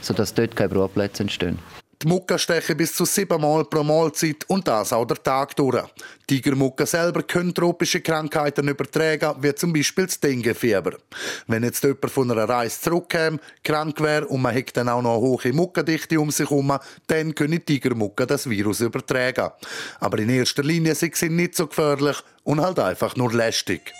sodass 0.00 0.34
dort 0.34 0.54
keine 0.54 0.68
Brutplätze 0.68 1.22
entstehen. 1.22 1.58
Die 2.02 2.08
Mucke 2.08 2.38
stechen 2.38 2.76
bis 2.76 2.94
zu 2.94 3.06
siebenmal 3.06 3.64
pro 3.64 3.82
Mahlzeit 3.82 4.44
und 4.48 4.68
das 4.68 4.92
auch 4.92 5.06
der 5.06 5.22
Tag 5.22 5.56
durch. 5.56 5.82
Tigermucke 6.26 6.84
selber 6.84 7.22
können 7.22 7.54
tropische 7.54 8.02
Krankheiten 8.02 8.68
übertragen, 8.68 9.34
wie 9.40 9.54
zum 9.54 9.72
Beispiel 9.72 10.04
das 10.04 10.20
Denguefieber. 10.20 10.98
Wenn 11.46 11.64
jetzt 11.64 11.82
jemand 11.84 12.10
von 12.10 12.30
einer 12.30 12.46
Reise 12.46 12.82
zurückkäme, 12.82 13.38
krank 13.64 13.98
wäre 14.00 14.26
und 14.26 14.42
man 14.42 14.54
hat 14.54 14.76
dann 14.76 14.90
auch 14.90 15.00
noch 15.00 15.14
eine 15.14 15.22
hohe 15.22 15.52
Muckendichte 15.54 16.20
um 16.20 16.30
sich 16.30 16.50
herum, 16.50 16.76
dann 17.06 17.34
können 17.34 17.64
Tigermucke 17.64 18.26
das 18.26 18.48
Virus 18.48 18.80
übertragen. 18.80 19.52
Aber 19.98 20.18
in 20.18 20.28
erster 20.28 20.64
Linie 20.64 20.94
sind 20.94 21.16
sie 21.16 21.30
nicht 21.30 21.54
so 21.54 21.66
gefährlich 21.66 22.18
und 22.44 22.60
halt 22.60 22.78
einfach 22.78 23.16
nur 23.16 23.32
lästig. 23.32 23.94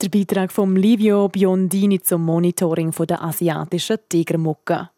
Der 0.00 0.08
Beitrag 0.08 0.52
von 0.52 0.76
Livio 0.76 1.28
Biondini 1.28 2.00
zum 2.00 2.24
Monitoring 2.24 2.92
der 2.92 3.20
asiatischen 3.20 3.98
Tigermucke. 4.08 4.90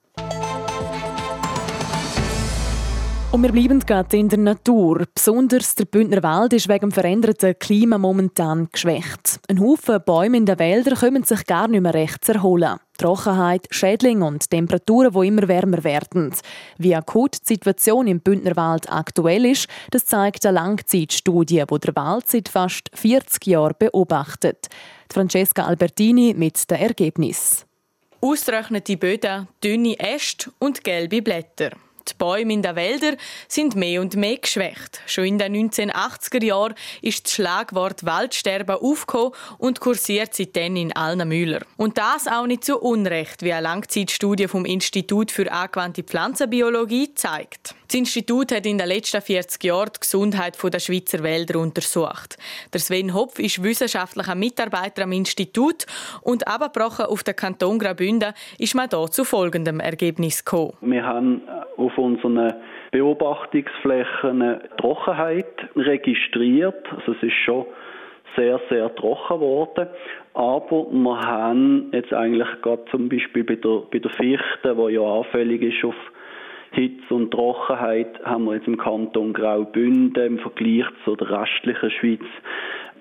Und 3.33 3.45
wir 3.45 3.53
bleiben 3.53 3.79
gerade 3.79 4.17
in 4.17 4.29
der 4.29 4.41
Natur. 4.41 5.05
Besonders 5.15 5.77
der 5.77 5.85
Bündner 5.85 6.21
Wald 6.25 6.53
ist 6.53 6.69
wegen 6.69 6.89
dem 6.89 6.91
veränderten 6.91 7.57
Klima 7.61 7.97
momentan 7.97 8.69
geschwächt. 8.73 9.39
Ein 9.49 9.61
Haufen 9.61 10.03
Bäume 10.05 10.37
in 10.37 10.47
den 10.47 10.59
Wäldern 10.59 10.97
können 10.97 11.23
sich 11.23 11.47
gar 11.47 11.69
nicht 11.69 11.81
mehr 11.81 11.95
recht 11.95 12.29
erholen. 12.29 12.81
Trockenheit, 12.99 13.69
Schädlinge 13.71 14.25
und 14.25 14.51
Temperaturen, 14.51 15.13
die 15.13 15.29
immer 15.29 15.47
wärmer 15.47 15.85
werden. 15.85 16.35
Wie 16.79 16.97
akut 16.97 17.37
die 17.43 17.55
Situation 17.55 18.09
im 18.09 18.19
Bündnerwald 18.19 18.91
aktuell 18.91 19.47
ist, 19.47 19.69
das 19.93 20.07
zeigt 20.07 20.45
eine 20.45 20.57
Langzeitstudie, 20.57 21.63
die 21.71 21.79
der 21.79 21.95
Wald 21.95 22.29
seit 22.29 22.49
fast 22.49 22.91
40 22.95 23.47
Jahren 23.47 23.77
beobachtet. 23.79 24.67
Francesca 25.09 25.67
Albertini 25.67 26.35
mit 26.37 26.69
dem 26.69 26.79
Ergebnis. 26.79 27.65
Austrocknete 28.21 28.97
Böden, 28.97 29.47
dünne 29.63 29.99
Äste 30.01 30.51
und 30.59 30.83
gelbe 30.83 31.23
Blätter. 31.23 31.71
Die 32.09 32.15
Bäume 32.19 32.53
in 32.53 32.63
den 32.63 32.77
Wäldern 32.77 33.17
sind 33.49 33.77
mehr 33.77 34.01
und 34.01 34.17
mehr 34.17 34.37
geschwächt. 34.37 35.01
Schon 35.07 35.25
in 35.25 35.39
den 35.39 35.71
1980er 35.71 36.45
Jahren 36.45 36.75
ist 37.03 37.27
das 37.27 37.35
Schlagwort 37.35 38.05
Waldsterben 38.05 38.77
aufgekommen 38.77 39.33
und 39.59 39.81
kursiert 39.81 40.35
seitdem 40.35 40.77
in 40.77 40.93
allen 40.95 41.29
Müller. 41.29 41.61
Und 41.77 41.99
das 41.99 42.27
auch 42.27 42.47
nicht 42.47 42.65
zu 42.65 42.79
Unrecht, 42.79 43.43
wie 43.43 43.53
eine 43.53 43.63
Langzeitstudie 43.63 44.49
vom 44.49 44.65
Institut 44.65 45.31
für 45.31 45.51
angewandte 45.51 46.03
Pflanzenbiologie 46.03 47.15
zeigt. 47.15 47.75
Das 47.91 47.99
Institut 47.99 48.53
hat 48.53 48.67
in 48.67 48.79
den 48.79 48.87
letzten 48.87 49.21
40 49.21 49.65
Jahren 49.65 49.91
die 49.97 50.01
Gesundheit 50.01 50.57
der 50.63 50.79
Schweizer 50.79 51.25
Wälder 51.25 51.59
untersucht. 51.59 52.39
Der 52.73 52.79
Sven 52.79 53.13
Hopf 53.15 53.41
ist 53.41 53.65
wissenschaftlicher 53.65 54.37
Mitarbeiter 54.37 55.03
am 55.03 55.11
Institut 55.11 55.87
und 56.23 56.47
abgebrochen 56.47 57.07
auf 57.07 57.25
den 57.25 57.35
Kanton 57.35 57.81
Graubünden 57.81 58.33
ist 58.59 58.77
man 58.77 58.89
hier 58.89 59.11
zu 59.11 59.25
folgendem 59.25 59.81
Ergebnis 59.81 60.45
gekommen. 60.45 60.75
Wir 60.83 61.05
haben 61.05 61.43
auf 61.77 61.90
unseren 61.97 62.55
Beobachtungsflächen 62.91 64.61
Trockenheit 64.79 65.69
registriert. 65.77 66.85
Also 66.95 67.13
es 67.13 67.23
ist 67.23 67.37
schon 67.45 67.67
sehr, 68.37 68.61
sehr 68.69 68.95
trocken 68.95 69.41
geworden. 69.41 69.89
Aber 70.35 70.87
wir 70.91 71.21
haben 71.21 71.91
jetzt 71.93 72.13
eigentlich 72.13 72.49
gerade 72.63 72.85
zum 72.91 73.09
Beispiel 73.09 73.45
bei 73.45 73.57
der, 73.57 73.83
bei 73.91 73.99
der 73.99 74.11
Fichte, 74.11 74.77
die 74.77 74.95
ja 74.95 75.03
anfällig 75.03 75.63
ist 75.63 75.85
auf 75.85 75.97
Hitze 76.73 77.15
und 77.15 77.33
Trockenheit 77.33 78.25
haben 78.25 78.45
wir 78.45 78.55
jetzt 78.55 78.69
im 78.69 78.77
Kanton 78.77 79.33
Graubünden 79.33 80.25
im 80.25 80.39
Vergleich 80.39 80.87
zur 81.05 81.21
restlichen 81.21 81.91
Schweiz 81.91 82.25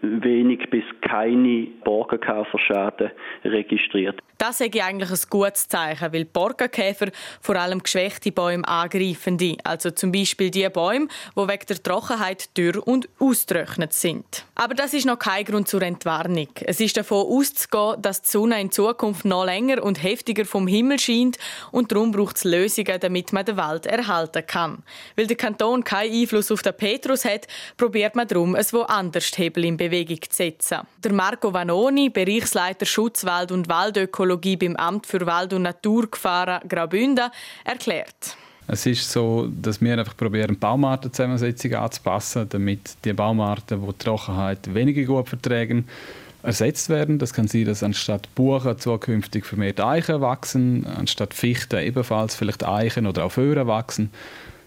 wenig 0.02 0.70
bis 0.70 0.84
keine 1.02 1.68
Borkenkäferschäden 1.84 3.12
registriert. 3.44 4.20
Das 4.38 4.62
ist 4.62 4.74
eigentlich 4.74 5.10
ein 5.10 5.30
gutes 5.30 5.68
Zeichen, 5.68 6.14
weil 6.14 6.24
Borkenkäfer 6.24 7.08
vor 7.42 7.56
allem 7.58 7.84
geschwächte 7.84 8.32
Bäume 8.32 8.66
angreifen. 8.66 9.38
Also 9.66 9.92
zum 9.92 10.14
Beispiel 10.14 10.50
die 10.50 10.70
Bäume, 10.70 11.08
die 11.36 11.48
wegen 11.48 11.66
der 11.68 11.84
Trockenheit 11.84 12.58
dürr 12.58 12.88
und 12.88 13.10
austrocknet 13.20 13.92
sind. 13.92 14.46
Aber 14.56 14.76
das 14.76 14.94
ist 14.94 15.06
noch 15.06 15.20
kein 15.20 15.44
Grund 15.44 15.68
zur 15.68 15.82
Entwarnung. 15.82 16.48
Es 16.62 16.80
ist 16.80 16.96
davon 16.96 17.28
auszugehen, 17.28 18.02
dass 18.02 18.22
die 18.22 18.30
Sonne 18.30 18.62
in 18.62 18.72
Zukunft 18.72 19.26
noch 19.26 19.44
länger 19.44 19.84
und 19.84 20.02
heftiger 20.02 20.46
vom 20.46 20.68
Himmel 20.68 21.00
scheint 21.00 21.38
und 21.74 21.92
darum 21.92 22.12
braucht 22.12 22.38
es 22.38 22.46
Lösungen, 22.46 22.98
damit 23.00 23.34
man 23.34 23.44
den 23.44 23.58
Wald 23.58 23.88
erhalten 23.88 24.46
kann. 24.48 24.84
Weil 25.18 25.28
der 25.28 25.36
Kanton 25.38 25.84
keinen 25.84 26.14
Einfluss 26.14 26.50
auf 26.50 26.62
den 26.62 26.78
Petrus 26.78 27.26
hat, 27.26 27.48
probiert 27.76 28.16
man 28.16 28.28
darum, 28.28 28.56
es 28.56 28.72
woanders 28.72 29.38
Hebel 29.38 29.66
in 29.66 29.76
Bewegung 29.76 29.89
zu 29.92 30.16
setzen. 30.32 30.80
Der 31.04 31.14
Marco 31.14 31.54
Vanoni, 31.54 32.10
Bereichsleiter 32.10 32.86
Schutzwald 32.86 33.52
und 33.52 33.68
Waldökologie 33.70 34.58
beim 34.58 34.76
Amt 34.76 35.06
für 35.06 35.26
Wald- 35.26 35.54
und 35.54 35.64
Naturgefahren 35.64 36.68
Graubünden, 36.68 37.30
erklärt. 37.64 38.38
Es 38.68 38.86
ist 38.86 39.12
so, 39.12 39.50
dass 39.62 39.82
wir 39.82 39.98
einfach 39.98 40.16
probieren, 40.16 40.60
Baumartenzusammensetzung 40.60 41.74
anzupassen, 41.74 42.48
damit 42.50 43.04
die 43.04 43.14
Baumarten, 43.14 43.82
die, 43.82 43.88
die 43.88 43.98
Trockenheit 43.98 44.74
weniger 44.74 45.04
gut 45.04 45.30
vertragen, 45.30 45.88
ersetzt 46.44 46.90
werden. 46.90 47.18
Das 47.18 47.34
kann 47.34 47.48
sein, 47.48 47.66
dass 47.66 47.82
anstatt 47.82 48.34
Buchen 48.36 48.78
zukünftig 48.78 49.46
vermehrt 49.46 49.82
Eichen 49.82 50.22
wachsen, 50.22 50.86
anstatt 50.86 51.34
Fichten 51.34 51.80
ebenfalls 51.80 52.36
vielleicht 52.36 52.64
Eichen 52.64 53.08
oder 53.08 53.26
auch 53.26 53.32
Föhren 53.32 53.68
wachsen 53.68 54.12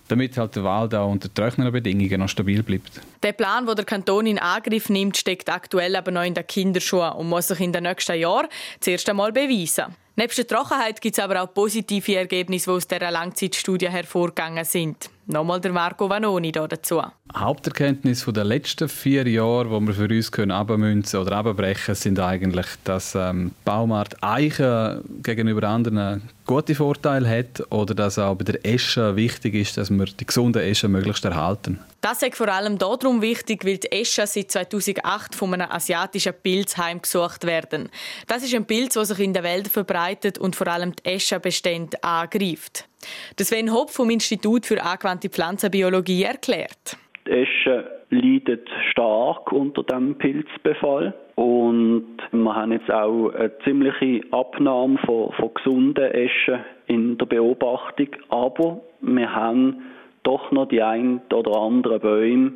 damit 0.09 0.37
halt 0.37 0.57
der 0.57 0.65
Wald 0.65 0.95
auch 0.95 1.11
unter 1.11 1.33
trockenen 1.33 1.73
Bedingungen 1.73 2.21
noch 2.21 2.29
stabil 2.29 2.63
bleibt. 2.63 3.01
Der 3.23 3.33
Plan, 3.33 3.67
den 3.67 3.77
der 3.77 3.85
Kanton 3.85 4.27
in 4.27 4.39
Angriff 4.39 4.89
nimmt, 4.89 5.17
steckt 5.17 5.49
aktuell 5.49 5.97
aber 5.97 6.11
noch 6.11 6.25
in 6.25 6.35
den 6.35 6.47
Kinderschuhen 6.47 7.13
und 7.13 7.29
muss 7.29 7.49
sich 7.49 7.61
in 7.61 7.73
den 7.73 7.85
nächsten 7.85 8.19
Jahren 8.19 8.49
zuerst 8.81 9.09
einmal 9.09 9.33
beweisen. 9.33 9.97
Neben 10.17 10.35
der 10.35 10.47
Trockenheit 10.47 11.01
gibt 11.01 11.17
es 11.17 11.25
aber 11.25 11.43
auch 11.43 11.55
positive 11.55 12.17
Ergebnisse, 12.17 12.71
die 12.71 12.77
aus 12.77 12.87
dieser 12.87 13.11
Langzeitstudie 13.11 13.89
hervorgegangen 13.89 14.65
sind. 14.65 15.09
Nochmal 15.27 15.61
der 15.61 15.73
Marco 15.73 16.11
Vanoni 16.11 16.51
dazu. 16.51 17.01
Haupterkenntnis 17.35 18.25
der 18.27 18.45
letzten 18.45 18.89
vier 18.89 19.27
Jahre, 19.29 19.71
wo 19.71 19.81
wir 19.81 19.95
für 19.95 20.09
uns 20.09 20.33
können 20.33 20.51
abmünzen 20.51 21.21
oder 21.21 21.37
abbrechen, 21.37 21.95
sind 21.95 22.19
eigentlich, 22.19 22.67
dass 22.85 23.15
ähm, 23.15 23.53
Baumart 23.65 24.23
Eichen 24.23 25.01
gegenüber 25.23 25.69
anderen 25.69 26.23
gute 26.45 26.75
Vorteile 26.75 27.29
hat 27.29 27.63
oder 27.71 27.95
dass 27.95 28.19
auch 28.19 28.35
bei 28.35 28.45
der 28.45 28.67
Esche 28.67 29.15
wichtig 29.15 29.55
ist, 29.55 29.77
dass 29.77 29.91
wir 29.91 30.07
die 30.07 30.27
gesunden 30.27 30.61
Eschen 30.61 30.91
möglichst 30.91 31.25
erhalten. 31.25 31.79
Das 32.03 32.21
ist 32.21 32.37
vor 32.37 32.49
allem 32.49 32.79
darum 32.79 33.23
wichtig, 33.23 33.65
weil 33.65 33.79
die 33.79 33.93
Eschen 33.93 34.27
seit 34.27 34.51
2008 34.51 35.37
von 35.37 35.55
einem 35.55 35.71
asiatischen 35.71 36.33
Pilz 36.43 36.77
heimgesucht 36.77 37.47
werden. 37.47 37.91
Das 38.27 38.43
ist 38.43 38.53
ein 38.57 38.67
Pilz, 38.67 38.95
der 38.95 39.05
sich 39.05 39.21
in 39.21 39.33
der 39.33 39.45
Welt 39.45 39.69
verbreitet 39.69 40.37
und 40.37 40.57
vor 40.57 40.67
allem 40.67 40.97
die 40.97 41.09
Eschenbestände 41.09 42.03
angreift. 42.03 42.89
Das 43.37 43.51
Sven 43.51 43.73
Hopp 43.73 43.91
vom 43.91 44.11
Institut 44.11 44.67
für 44.67 44.83
angewandte 44.83 45.29
Pflanzenbiologie 45.29 46.25
erklärt. 46.25 46.99
Die 47.25 47.31
Esche 47.31 47.89
leidet 48.11 48.69
stark 48.91 49.53
unter 49.53 49.85
dem 49.85 50.19
Pilzbefall 50.19 51.15
und 51.37 52.17
wir 52.33 52.55
haben 52.55 52.73
jetzt 52.73 52.91
auch 52.91 53.29
eine 53.29 53.57
ziemliche 53.63 54.23
Abnahme 54.33 54.99
von, 55.07 55.33
von 55.35 55.55
gesunden 55.55 56.11
Eschen 56.11 56.65
in 56.89 57.17
der 57.17 57.27
Beobachtung, 57.27 58.09
aber 58.29 58.81
wir 59.03 59.33
haben 59.33 59.85
doch 60.23 60.51
noch 60.53 60.69
die 60.69 60.83
ein 60.83 61.21
oder 61.33 61.57
anderen 61.59 62.01
Bäume, 62.01 62.53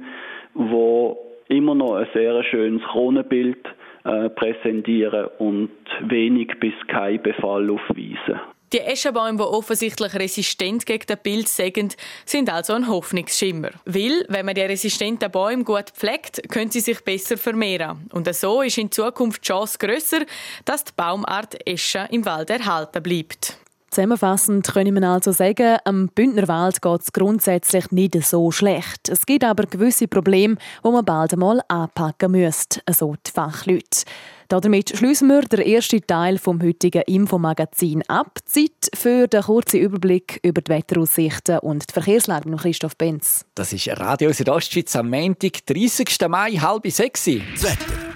wo 0.54 1.18
immer 1.49 1.75
noch 1.75 1.94
ein 1.94 2.08
sehr 2.14 2.42
schönes 2.44 2.82
Kronenbild 2.85 3.58
äh, 4.04 4.28
präsentieren 4.30 5.28
und 5.38 5.70
wenig 6.02 6.49
bis 6.61 6.75
kein 6.88 7.23
Befall 7.23 7.70
aufweisen. 7.70 8.40
Die 8.73 8.80
Eschenbäume, 8.80 9.38
die 9.38 9.44
offensichtlich 9.44 10.12
resistent 10.14 10.87
gegen 10.87 11.06
den 11.06 11.18
Pilz 11.18 11.56
sind, 11.56 11.96
sind 12.25 12.52
also 12.52 12.73
ein 12.73 12.88
Hoffnungsschimmer. 12.88 13.70
Weil, 13.85 14.25
wenn 14.28 14.44
man 14.44 14.56
die 14.56 14.62
resistenten 14.62 15.30
Bäume 15.30 15.62
gut 15.62 15.90
pflegt, 15.94 16.42
können 16.50 16.73
sie 16.73 16.80
sich 16.80 17.04
besser 17.04 17.37
vermehren. 17.37 18.08
Und 18.12 18.32
so 18.35 18.62
ist 18.62 18.78
in 18.78 18.90
Zukunft 18.90 19.44
die 19.44 19.46
Chance 19.46 19.78
grösser, 19.78 20.23
dass 20.64 20.82
die 20.82 20.92
Baumart 20.96 21.56
Esche 21.64 22.08
im 22.11 22.26
Wald 22.26 22.50
erhalten 22.50 23.02
bleibt. 23.04 23.56
Zusammenfassend 23.90 24.66
können 24.72 24.94
wir 24.94 25.08
also 25.08 25.32
sagen, 25.32 25.78
am 25.84 26.08
Bündnerwald 26.08 26.82
geht 26.82 27.00
es 27.00 27.12
grundsätzlich 27.12 27.90
nicht 27.92 28.20
so 28.24 28.50
schlecht. 28.50 29.08
Es 29.08 29.24
gibt 29.24 29.44
aber 29.44 29.64
gewisse 29.64 30.08
Probleme, 30.08 30.56
die 30.84 30.90
man 30.90 31.04
bald 31.04 31.32
einmal 31.32 31.60
anpacken 31.68 32.32
müsste, 32.32 32.80
so 32.90 33.14
die 33.26 33.30
Fachleute. 33.30 34.04
Damit 34.48 34.96
schließen 34.96 35.28
wir 35.28 35.42
den 35.42 35.60
ersten 35.60 36.06
Teil 36.06 36.38
vom 36.38 36.62
heutigen 36.62 37.02
Infomagazin 37.02 38.02
ab. 38.08 38.38
Zeit 38.44 38.90
für 38.94 39.26
den 39.26 39.42
kurzen 39.42 39.80
Überblick 39.80 40.40
über 40.42 40.60
die 40.60 40.70
Wetteraussichten 40.70 41.58
und 41.60 41.88
die 41.88 41.92
Verkehrslage 41.92 42.48
mit 42.48 42.60
Christoph 42.60 42.96
Benz. 42.96 43.44
Das 43.54 43.72
ist 43.72 43.88
Radio 43.88 44.32
Südostschweiz 44.32 44.94
am 44.94 45.10
Montag, 45.10 45.66
30. 45.66 46.16
Mai, 46.28 46.52
halb 46.52 46.86
sechs. 46.90 47.24
Das 47.24 47.64
Wetter. 47.64 48.15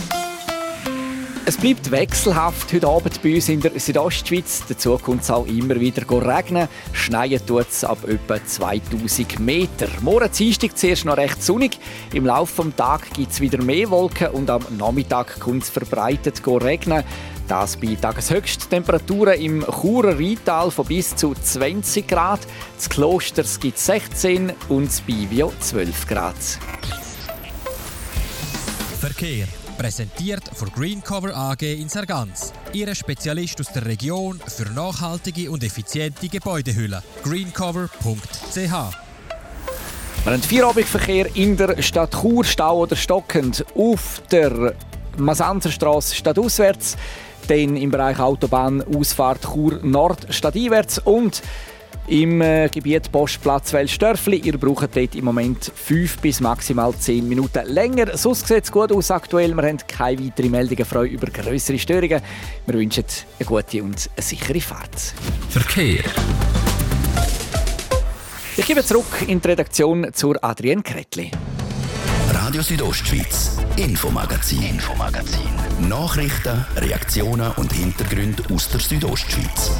es 1.45 1.57
bleibt 1.57 1.91
wechselhaft 1.91 2.71
heute 2.73 2.87
Abend 2.87 3.21
bei 3.21 3.35
uns 3.35 3.49
in 3.49 3.61
der 3.61 3.77
Südostschweiz. 3.79 4.63
Dazu 4.67 4.97
kommt 4.97 5.23
es 5.23 5.31
auch 5.31 5.45
immer 5.47 5.79
wieder 5.79 6.03
regnen. 6.09 6.67
Schneien 6.93 7.45
tut 7.45 7.67
es 7.69 7.83
ab 7.83 7.99
etwa 8.07 8.43
2000 8.43 9.39
Meter. 9.39 9.87
Morgen 10.01 10.29
Dienstag 10.31 10.77
zuerst 10.77 11.05
noch 11.05 11.17
recht 11.17 11.41
sonnig. 11.41 11.79
Im 12.13 12.25
Laufe 12.25 12.63
des 12.63 12.75
Tages 12.75 13.09
gibt 13.13 13.31
es 13.31 13.41
wieder 13.41 13.61
mehr 13.61 13.89
Wolken 13.89 14.27
und 14.29 14.49
am 14.49 14.63
Nachmittag 14.77 15.39
kommt 15.39 15.63
es 15.63 15.69
verbreitet 15.69 16.41
regnen. 16.45 17.03
Das 17.47 17.75
bei 17.77 17.95
Tageshöchsttemperaturen 17.99 19.39
im 19.39 19.65
Churer 19.65 20.17
Rheintal 20.17 20.71
von 20.71 20.85
bis 20.85 21.15
zu 21.15 21.33
20 21.33 22.07
Grad. 22.07 22.41
Das 22.75 22.89
Klosters 22.89 23.59
gibt 23.59 23.77
16 23.77 24.53
und 24.69 24.87
das 24.87 25.01
Bivio 25.01 25.51
12 25.59 26.07
Grad. 26.07 26.35
Verkehr 28.99 29.47
Präsentiert 29.81 30.43
von 30.53 30.69
Greencover 30.69 31.35
AG 31.35 31.63
in 31.63 31.89
Sargans. 31.89 32.53
Ihre 32.71 32.93
Spezialist 32.93 33.59
aus 33.59 33.73
der 33.73 33.83
Region 33.83 34.39
für 34.45 34.69
nachhaltige 34.73 35.49
und 35.49 35.63
effiziente 35.63 36.27
Gebäudehülle. 36.27 37.01
greencover.ch 37.23 38.55
wir 38.55 38.73
haben 40.33 40.43
Feierabendverkehr 40.43 41.35
in 41.35 41.57
der 41.57 41.81
Stadt 41.81 42.11
Chur, 42.13 42.43
Stau 42.43 42.81
oder 42.81 42.95
stockend. 42.95 43.65
Auf 43.73 44.21
der 44.31 44.75
Masanzerstraße 45.17 46.13
stadtauswärts, 46.13 46.95
dann 47.47 47.75
im 47.75 47.89
Bereich 47.89 48.19
Autobahn 48.19 48.83
Ausfahrt 48.83 49.41
Chur 49.51 49.79
Nord 49.81 50.27
stadteinwärts 50.29 50.99
und 50.99 51.41
im 52.07 52.41
äh, 52.41 52.69
Gebiet 52.69 53.11
Postplatz 53.11 53.73
Welsdörfli. 53.73 54.37
Ihr 54.37 54.57
braucht 54.57 54.95
dort 54.95 55.15
im 55.15 55.25
Moment 55.25 55.71
5 55.73 56.17
bis 56.19 56.41
maximal 56.41 56.93
10 56.93 57.27
Minuten 57.27 57.65
länger. 57.67 58.17
Sonst 58.17 58.47
sieht 58.47 58.65
es 58.65 58.71
gut 58.71 58.91
aus 58.91 59.11
aktuell. 59.11 59.53
Wir 59.55 59.63
haben 59.63 59.77
keine 59.87 60.23
weiteren 60.23 60.51
Meldungen 60.51 60.85
frei 60.85 61.05
über 61.05 61.27
größere 61.27 61.79
Störungen. 61.79 62.21
Wir 62.65 62.73
wünschen 62.75 63.05
eine 63.39 63.45
gute 63.47 63.83
und 63.83 64.09
eine 64.15 64.23
sichere 64.23 64.61
Fahrt. 64.61 65.13
Verkehr. 65.49 66.03
Ich 68.57 68.65
gebe 68.65 68.83
zurück 68.83 69.23
in 69.27 69.39
die 69.39 69.47
Redaktion 69.47 70.07
zur 70.13 70.43
Adrienne 70.43 70.83
Kretli. 70.83 71.31
Radio 72.33 72.61
Südostschweiz, 72.61 73.57
Infomagazin, 73.77 74.61
Infomagazin. 74.63 75.49
Nachrichten, 75.87 76.65
Reaktionen 76.75 77.51
und 77.53 77.71
Hintergründe 77.71 78.43
aus 78.53 78.69
der 78.69 78.79
Südostschweiz. 78.81 79.71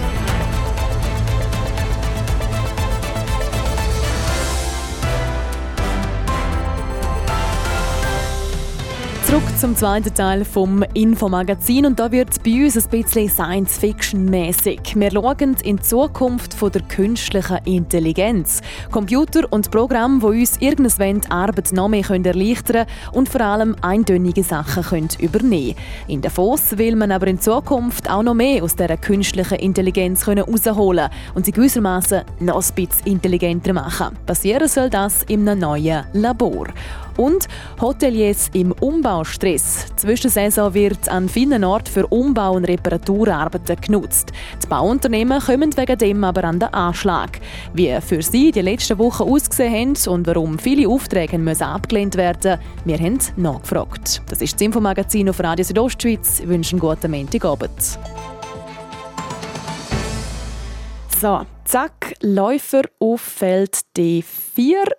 Zurück 9.32 9.58
zum 9.58 9.78
zweiten 9.78 10.14
Teil 10.14 10.44
vom 10.44 10.84
Infomagazin 10.94 11.86
und 11.86 11.98
da 11.98 12.12
wird 12.12 12.32
es 12.32 12.40
bei 12.40 12.66
uns 12.66 12.76
ein 12.76 12.90
bisschen 12.90 13.30
Science-Fiction-mäßig. 13.30 14.82
Wir 14.96 15.10
schauen 15.10 15.56
in 15.64 15.78
die 15.78 15.82
Zukunft 15.82 16.54
von 16.54 16.70
der 16.70 16.82
künstlichen 16.82 17.60
Intelligenz. 17.64 18.60
Computer 18.92 19.44
und 19.50 19.72
Programme, 19.72 20.20
die 20.20 20.42
uns 20.42 20.58
irgendwann 20.60 21.22
die 21.22 21.32
Arbeit 21.32 21.72
noch 21.72 21.88
mehr 21.88 22.10
erleichtern 22.10 22.86
können 22.86 23.14
und 23.14 23.30
vor 23.30 23.40
allem 23.40 23.74
eindeutige 23.82 24.44
Sachen 24.44 24.84
können 24.84 25.08
übernehmen 25.18 25.78
In 26.10 26.22
Davos 26.22 26.78
will 26.78 26.98
man 26.98 27.14
aber 27.14 27.28
in 27.28 27.40
Zukunft 27.40 28.10
auch 28.10 28.24
noch 28.24 28.34
mehr 28.34 28.62
aus 28.62 28.76
dieser 28.76 28.98
künstlichen 28.98 29.60
Intelligenz 29.60 30.28
herausholen 30.28 31.10
und 31.36 31.46
sie 31.46 31.54
gewissermaßen 31.54 32.24
noch 32.42 32.62
ein 32.62 32.76
bisschen 32.76 33.06
intelligenter 33.06 33.72
machen. 33.72 34.18
Passieren 34.26 34.68
soll 34.68 34.90
das 34.90 35.24
in 35.24 35.48
einem 35.48 35.62
neuen 35.62 36.04
Labor. 36.12 36.68
Und 37.18 37.48
Hoteliers 37.80 38.50
im 38.54 38.72
Umbaustress. 38.74 39.88
Zwischensaison 39.96 40.74
wird 40.74 41.10
an 41.10 41.30
vielen 41.30 41.64
Orten 41.64 41.92
für 41.92 42.08
Umbau- 42.08 42.56
und 42.56 42.66
Reparaturarbeiten 42.66 43.80
genutzt. 43.82 44.32
Die 44.64 44.68
Bauunternehmen 44.68 45.40
kommen 45.40 45.76
wegen 45.76 45.98
dem 45.98 46.24
aber 46.24 46.44
an 46.44 46.60
den 46.60 46.74
Anschlag. 46.74 47.40
Wie 47.74 48.00
für 48.02 48.22
sie 48.22 48.52
die 48.52 48.62
letzten 48.62 48.98
Wochen 48.98 49.24
ausgesehen 49.24 49.96
haben 49.96 50.14
und 50.14 50.28
warum 50.28 50.58
viele 50.58 50.88
Aufträge 50.88 51.38
müssen 51.38 51.64
abgelehnt 51.64 52.16
werden 52.16 52.60
wir 52.86 52.98
haben 52.98 53.20
nachgefragt. 53.36 54.22
Das 54.30 54.42
ist 54.42 54.56
das 54.56 54.62
Infomagazin 54.62 55.30
auf 55.30 55.40
Radio 55.40 55.64
Südostschweiz. 55.64 56.40
Ich 56.40 56.48
wünsche 56.48 56.72
einen 56.72 56.80
guten 56.80 57.12
Montagabend. 57.12 58.00
So, 61.20 61.42
zack, 61.66 62.16
Läufer 62.22 62.82
auf 63.00 63.22
Feld 63.22 63.82
D4 63.96 64.92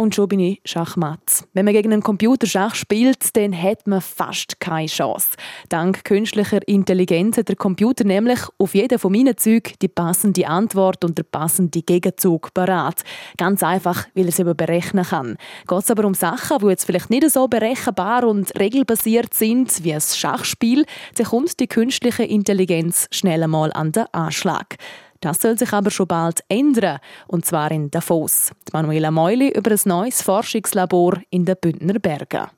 und 0.00 0.14
schon 0.14 0.28
bin 0.28 0.40
ich 0.40 0.62
Schachmatt. 0.64 1.44
Wenn 1.52 1.66
man 1.66 1.74
gegen 1.74 1.92
einen 1.92 2.02
Computer 2.02 2.46
Schach 2.46 2.74
spielt, 2.74 3.36
dann 3.36 3.54
hat 3.54 3.86
man 3.86 4.00
fast 4.00 4.58
keine 4.58 4.86
Chance. 4.86 5.36
Dank 5.68 6.04
künstlicher 6.04 6.66
Intelligenz 6.66 7.36
hat 7.36 7.50
der 7.50 7.56
Computer 7.56 8.04
nämlich 8.04 8.40
auf 8.56 8.74
jeden 8.74 8.98
von 8.98 9.12
meinen 9.12 9.36
Zügen 9.36 9.74
die 9.82 9.88
passende 9.88 10.48
Antwort 10.48 11.04
und 11.04 11.18
der 11.18 11.24
passende 11.24 11.82
Gegenzug 11.82 12.54
parat. 12.54 13.02
Ganz 13.36 13.62
einfach, 13.62 14.06
weil 14.14 14.24
er 14.24 14.30
es 14.30 14.38
eben 14.38 14.56
berechnen 14.56 15.04
kann. 15.04 15.36
Geht 15.68 15.78
es 15.78 15.90
aber 15.90 16.06
um 16.06 16.14
Sachen, 16.14 16.58
die 16.60 16.68
jetzt 16.68 16.86
vielleicht 16.86 17.10
nicht 17.10 17.30
so 17.30 17.46
berechenbar 17.46 18.24
und 18.24 18.58
regelbasiert 18.58 19.34
sind 19.34 19.84
wie 19.84 19.92
ein 19.92 20.00
Schachspiel, 20.00 20.86
dann 21.16 21.26
kommt 21.26 21.60
die 21.60 21.66
künstliche 21.66 22.24
Intelligenz 22.24 23.06
schnell 23.10 23.42
einmal 23.42 23.70
an 23.74 23.92
den 23.92 24.06
Anschlag. 24.12 24.78
Das 25.20 25.40
soll 25.40 25.58
sich 25.58 25.72
aber 25.72 25.90
schon 25.90 26.06
bald 26.06 26.42
ändern, 26.48 26.98
und 27.28 27.44
zwar 27.44 27.70
in 27.70 27.90
Davos. 27.90 28.50
Die 28.68 28.72
Manuela 28.72 29.10
Meuli 29.10 29.50
über 29.50 29.70
ein 29.70 29.80
neues 29.84 30.22
Forschungslabor 30.22 31.20
in 31.30 31.44
den 31.44 31.56
Bündner 31.60 31.98
Bergen. 31.98 32.48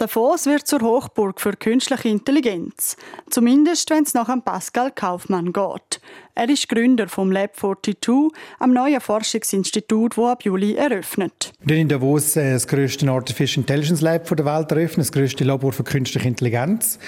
Davos 0.00 0.46
wird 0.46 0.66
zur 0.66 0.80
Hochburg 0.80 1.42
für 1.42 1.52
künstliche 1.52 2.08
Intelligenz. 2.08 2.96
Zumindest, 3.28 3.90
wenn 3.90 4.04
es 4.04 4.14
nach 4.14 4.34
Pascal 4.42 4.90
Kaufmann 4.90 5.52
geht. 5.52 6.00
Er 6.34 6.48
ist 6.48 6.70
Gründer 6.70 7.06
vom 7.06 7.30
Lab 7.30 7.54
42, 7.54 8.32
am 8.60 8.72
neuen 8.72 8.98
Forschungsinstitut, 8.98 10.16
das 10.16 10.24
ab 10.24 10.42
Juli 10.42 10.74
eröffnet. 10.74 11.52
Wir 11.60 11.76
in 11.76 11.88
Davos 11.90 12.34
äh, 12.36 12.54
das 12.54 12.66
grösste 12.66 13.10
Artificial 13.10 13.60
Intelligence 13.60 14.00
Lab 14.00 14.26
der 14.26 14.46
Welt 14.46 14.72
eröffnet, 14.72 15.00
das 15.00 15.12
grösste 15.12 15.44
Labor 15.44 15.74
für 15.74 15.84
künstliche 15.84 16.26
Intelligenz 16.26 16.98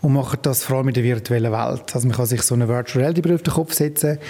und 0.00 0.12
machen 0.12 0.38
das 0.42 0.62
vor 0.62 0.76
allem 0.76 0.88
in 0.88 0.94
der 0.94 1.02
virtuellen 1.02 1.50
Welt. 1.50 1.92
Also 1.96 2.06
man 2.06 2.16
kann 2.16 2.26
sich 2.26 2.42
so 2.42 2.54
eine 2.54 2.68
Virtual 2.68 3.02
Reality 3.02 3.34
auf 3.34 3.42
den 3.42 3.54
Kopf 3.54 3.72
setzen 3.72 4.20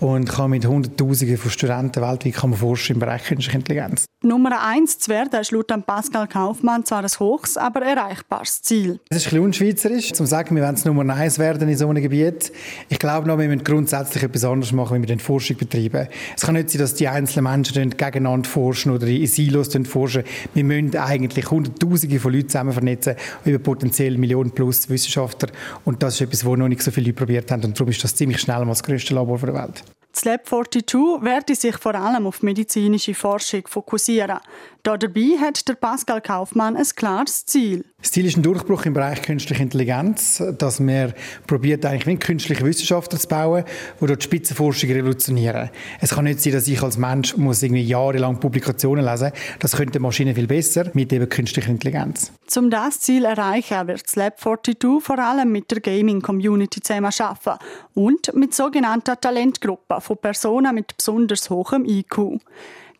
und 0.00 0.28
kann 0.28 0.50
mit 0.50 0.66
Hunderttausenden 0.66 1.36
von 1.36 1.50
Studenten 1.50 2.02
weltweit 2.02 2.34
kann 2.34 2.50
man 2.50 2.58
forschen 2.58 2.94
im 2.94 3.00
Bereich 3.00 3.24
künstliche 3.24 3.58
Intelligenz. 3.58 4.06
Nummer 4.22 4.62
eins 4.62 4.98
zu 4.98 5.10
werden 5.10 5.40
ist 5.40 5.50
laut 5.50 5.68
Pascal 5.86 6.26
Kaufmann 6.26 6.84
zwar 6.84 7.02
ein 7.02 7.10
hohes, 7.20 7.56
aber 7.56 7.82
erreichbares 7.82 8.60
Ziel. 8.60 9.00
Es 9.08 9.18
ist 9.18 9.26
ein 9.26 9.30
bisschen 9.30 9.44
unschweizerisch, 9.44 10.12
zu 10.12 10.26
sagen, 10.26 10.56
wir 10.56 10.62
wollen 10.62 10.78
Nummer 10.84 11.14
eins 11.14 11.38
werden 11.38 11.68
in 11.68 11.76
so 11.76 11.88
einem 11.88 12.02
Gebiet. 12.02 12.52
Ich 12.88 12.98
glaube 12.98 13.28
noch, 13.28 13.38
wir 13.38 13.48
müssen 13.48 13.64
grundsätzlich 13.64 14.22
etwas 14.22 14.44
anderes 14.44 14.72
machen, 14.72 14.94
wenn 14.94 15.02
wir 15.02 15.06
den 15.06 15.20
Forschung 15.20 15.56
betreiben. 15.56 16.08
Es 16.36 16.42
kann 16.42 16.54
nicht 16.54 16.70
sein, 16.70 16.80
dass 16.80 16.94
die 16.94 17.08
einzelnen 17.08 17.44
Menschen 17.44 17.90
gegeneinander 17.90 18.48
forschen 18.48 18.92
oder 18.92 19.06
in 19.06 19.26
Silos 19.26 19.70
forschen. 19.84 20.24
Wir 20.52 20.64
müssen 20.64 20.96
eigentlich 20.96 21.50
Hunderttausende 21.50 22.20
von 22.20 22.32
Leuten 22.32 22.48
zusammen 22.48 22.72
vernetzen, 22.72 23.14
über 23.44 23.58
potenziell 23.58 24.18
Millionen 24.18 24.50
plus 24.50 24.88
Wissenschaftler. 24.88 25.48
Und 25.84 26.02
das 26.02 26.14
ist 26.14 26.20
etwas, 26.22 26.44
was 26.44 26.58
noch 26.58 26.68
nicht 26.68 26.82
so 26.82 26.90
viele 26.90 27.06
Leute 27.06 27.16
probiert 27.16 27.50
haben. 27.50 27.64
Und 27.64 27.78
darum 27.78 27.90
ist 27.90 28.04
das 28.04 28.14
ziemlich 28.14 28.40
schnell 28.40 28.58
mal 28.58 28.66
das 28.66 28.82
größte 28.82 29.14
Labor 29.14 29.38
der 29.38 29.54
Welt. 29.54 29.82
Das 30.12 30.24
Lab 30.24 30.46
42 30.46 31.22
werde 31.22 31.54
sich 31.54 31.76
vor 31.76 31.94
allem 31.94 32.26
auf 32.26 32.42
medizinische 32.42 33.14
Forschung 33.14 33.66
fokussieren. 33.66 34.40
Dabei 34.82 35.36
hat 35.38 35.68
der 35.68 35.74
Pascal 35.74 36.22
Kaufmann 36.22 36.74
ein 36.76 36.86
klares 36.96 37.44
Ziel. 37.44 37.84
Das 38.00 38.12
Ziel 38.12 38.24
ist 38.24 38.38
ein 38.38 38.42
Durchbruch 38.42 38.86
im 38.86 38.94
Bereich 38.94 39.20
künstliche 39.20 39.62
Intelligenz, 39.62 40.42
dass 40.56 40.80
man 40.80 41.12
probiert 41.46 41.84
eigentlich 41.84 42.06
wie 42.06 42.16
künstliche 42.16 42.64
Wissenschaftler 42.64 43.18
zu 43.18 43.28
bauen, 43.28 43.64
die 44.00 44.06
dort 44.06 44.22
die 44.22 44.24
Spitzenforschung 44.24 44.90
revolutionieren. 44.90 45.68
Es 46.00 46.14
kann 46.14 46.24
nicht 46.24 46.40
sein, 46.40 46.54
dass 46.54 46.66
ich 46.66 46.82
als 46.82 46.96
Mensch 46.96 47.36
muss 47.36 47.62
irgendwie 47.62 47.82
jahrelang 47.82 48.40
Publikationen 48.40 49.04
lesen. 49.04 49.32
Das 49.58 49.76
könnte 49.76 50.00
Maschine 50.00 50.34
viel 50.34 50.46
besser 50.46 50.90
mit 50.94 51.12
eben 51.12 51.28
künstlicher 51.28 51.70
Intelligenz. 51.70 52.32
Um 52.56 52.70
das 52.70 53.00
Ziel 53.00 53.22
zu 53.22 53.28
erreichen, 53.28 53.86
wird 53.86 54.06
das 54.06 54.16
Lab 54.16 54.40
42 54.40 55.02
vor 55.02 55.18
allem 55.18 55.52
mit 55.52 55.70
der 55.70 55.80
Gaming-Community 55.80 56.80
zusammenarbeiten 56.80 57.58
und 57.94 58.34
mit 58.34 58.54
sogenannten 58.54 59.14
Talentgruppen 59.20 60.00
von 60.00 60.16
Personen 60.16 60.74
mit 60.74 60.96
besonders 60.96 61.50
hohem 61.50 61.84
IQ. 61.84 62.40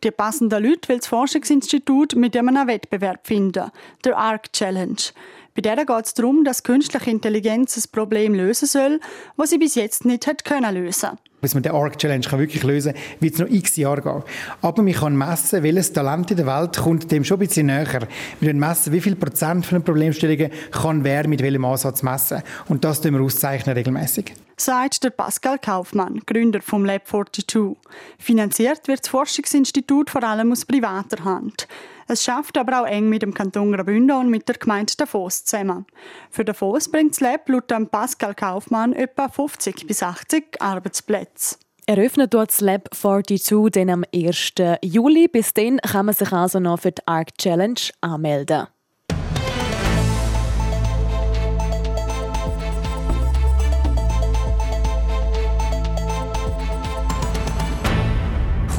Die 0.03 0.11
passenden 0.11 0.63
Leute 0.63 0.89
will 0.89 0.97
das 0.97 1.07
Forschungsinstitut 1.07 2.15
mit 2.15 2.35
einem 2.35 2.67
Wettbewerb 2.67 3.27
finden, 3.27 3.69
der 4.03 4.17
ARC 4.17 4.51
Challenge. 4.51 4.97
Bei 5.53 5.61
der 5.61 5.85
geht 5.85 6.05
es 6.05 6.13
darum, 6.15 6.43
dass 6.43 6.63
künstliche 6.63 7.11
Intelligenz 7.11 7.77
ein 7.77 7.91
Problem 7.91 8.33
lösen 8.33 8.67
soll, 8.67 8.99
das 9.37 9.51
sie 9.51 9.59
bis 9.59 9.75
jetzt 9.75 10.05
nicht 10.05 10.25
hat 10.25 10.43
können 10.43 10.73
lösen 10.73 11.19
bis 11.41 11.53
man 11.53 11.63
den 11.63 11.73
ARC 11.73 11.97
Challenge 11.97 12.25
wirklich 12.31 12.63
lösen 12.63 12.93
kann, 12.93 13.01
wird 13.19 13.33
es 13.33 13.39
noch 13.39 13.47
x 13.47 13.75
Jahre 13.75 14.01
gehen. 14.01 14.23
Aber 14.61 14.83
man 14.83 14.93
kann 14.93 15.17
messen, 15.17 15.63
welches 15.63 15.91
Talent 15.93 16.31
in 16.31 16.37
der 16.37 16.47
Welt 16.47 16.77
kommt 16.77 17.11
dem 17.11 17.23
schon 17.23 17.37
ein 17.37 17.47
bisschen 17.47 17.67
näher. 17.67 18.07
Wir 18.39 18.49
können 18.49 18.59
messen, 18.59 18.93
wie 18.93 19.01
viel 19.01 19.15
Prozent 19.15 19.65
von 19.65 19.79
den 19.79 19.83
Problemstellungen 19.83 20.51
kann 20.71 21.03
wer 21.03 21.27
mit 21.27 21.41
welchem 21.41 21.65
Ansatz 21.65 22.03
messen. 22.03 22.41
Und 22.67 22.83
das 22.83 23.01
tun 23.01 23.13
wir 23.13 23.21
auszeichnen 23.21 23.75
regelmäßig 23.75 24.33
sagt 24.65 25.03
der 25.03 25.09
Pascal 25.09 25.57
Kaufmann, 25.57 26.21
Gründer 26.25 26.61
vom 26.61 26.85
Lab 26.85 27.07
42. 27.07 27.77
Finanziert 28.19 28.87
wird 28.87 28.99
das 28.99 29.09
Forschungsinstitut 29.09 30.09
vor 30.09 30.23
allem 30.23 30.51
aus 30.51 30.65
privater 30.65 31.23
Hand. 31.23 31.67
Es 32.07 32.23
schafft 32.23 32.57
aber 32.57 32.81
auch 32.81 32.85
eng 32.85 33.09
mit 33.09 33.21
dem 33.21 33.33
Kanton 33.33 33.71
Graubünden 33.71 34.15
und 34.17 34.29
mit 34.29 34.47
der 34.47 34.55
Gemeinde 34.55 34.93
Davos 34.97 35.45
zusammen. 35.45 35.85
Für 36.29 36.45
Davos 36.45 36.89
bringt 36.89 37.11
das 37.11 37.19
Lab 37.21 37.47
laut 37.49 37.67
Pascal 37.91 38.35
Kaufmann 38.35 38.93
etwa 38.93 39.29
50 39.29 39.87
bis 39.87 40.03
80 40.03 40.61
Arbeitsplätze. 40.61 41.57
Eröffnet 41.87 42.33
dort 42.33 42.51
das 42.51 42.61
Lab 42.61 42.89
42 42.93 43.71
dann 43.71 43.89
am 43.89 44.05
1. 44.13 44.53
Juli. 44.83 45.27
Bis 45.27 45.53
dann 45.53 45.77
kann 45.79 46.05
man 46.05 46.15
sich 46.15 46.31
also 46.31 46.59
noch 46.59 46.79
für 46.79 46.91
die 46.91 47.01
ARC 47.05 47.37
Challenge 47.37 47.81
anmelden. 48.01 48.67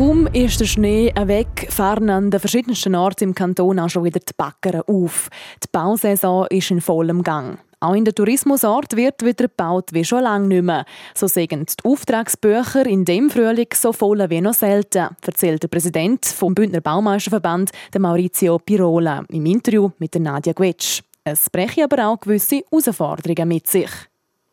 Kaum 0.02 0.26
ist 0.32 0.58
der 0.58 0.64
Schnee 0.64 1.12
weg, 1.14 1.68
fahren 1.70 2.10
an 2.10 2.32
den 2.32 2.40
verschiedensten 2.40 2.96
Orten 2.96 3.22
im 3.22 3.34
Kanton 3.36 3.78
auch 3.78 3.88
schon 3.88 4.02
wieder 4.02 4.18
die 4.18 4.32
Backern 4.36 4.82
auf. 4.88 5.30
Die 5.62 5.68
Bausaison 5.70 6.48
ist 6.50 6.72
in 6.72 6.80
vollem 6.80 7.22
Gang. 7.22 7.60
Auch 7.78 7.94
in 7.94 8.04
den 8.04 8.12
Tourismusort 8.12 8.96
wird 8.96 9.24
wieder 9.24 9.46
gebaut 9.46 9.90
wie 9.92 10.04
schon 10.04 10.24
lange 10.24 10.48
nicht 10.48 10.64
mehr. 10.64 10.86
So 11.14 11.28
sagen 11.28 11.66
die 11.66 11.88
Auftragsbücher 11.88 12.84
in 12.84 13.04
dem 13.04 13.30
Frühling 13.30 13.68
so 13.72 13.92
voll 13.92 14.28
wie 14.28 14.40
noch 14.40 14.54
selten, 14.54 15.10
erzählt 15.24 15.62
der 15.62 15.68
Präsident 15.68 16.26
vom 16.26 16.52
Bündner 16.52 16.80
Baumeisterverband, 16.80 17.70
Maurizio 17.96 18.58
Pirola, 18.58 19.22
im 19.28 19.46
Interview 19.46 19.90
mit 19.98 20.16
Nadia 20.16 20.52
Gwetsch. 20.52 21.02
Es 21.22 21.48
breche 21.48 21.84
aber 21.84 22.08
auch 22.08 22.18
gewisse 22.18 22.64
Herausforderungen 22.72 23.46
mit 23.46 23.68
sich. 23.68 23.90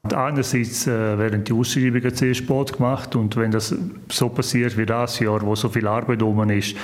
Einerseits 0.04 0.88
äh, 0.88 1.18
werden 1.18 1.44
die 1.44 1.52
Ausschreibungen 1.52 2.16
sehr 2.16 2.34
spät 2.34 2.74
gemacht 2.74 3.18
und 3.18 3.36
wenn 3.36 3.52
das 3.52 3.76
so 4.10 4.30
passiert 4.30 4.78
wie 4.78 4.86
das 4.86 5.20
Jahr, 5.20 5.42
wo 5.42 5.56
so 5.56 5.68
viel 5.68 5.88
Arbeit 5.88 6.22
rum 6.22 6.50
ist, 6.50 6.78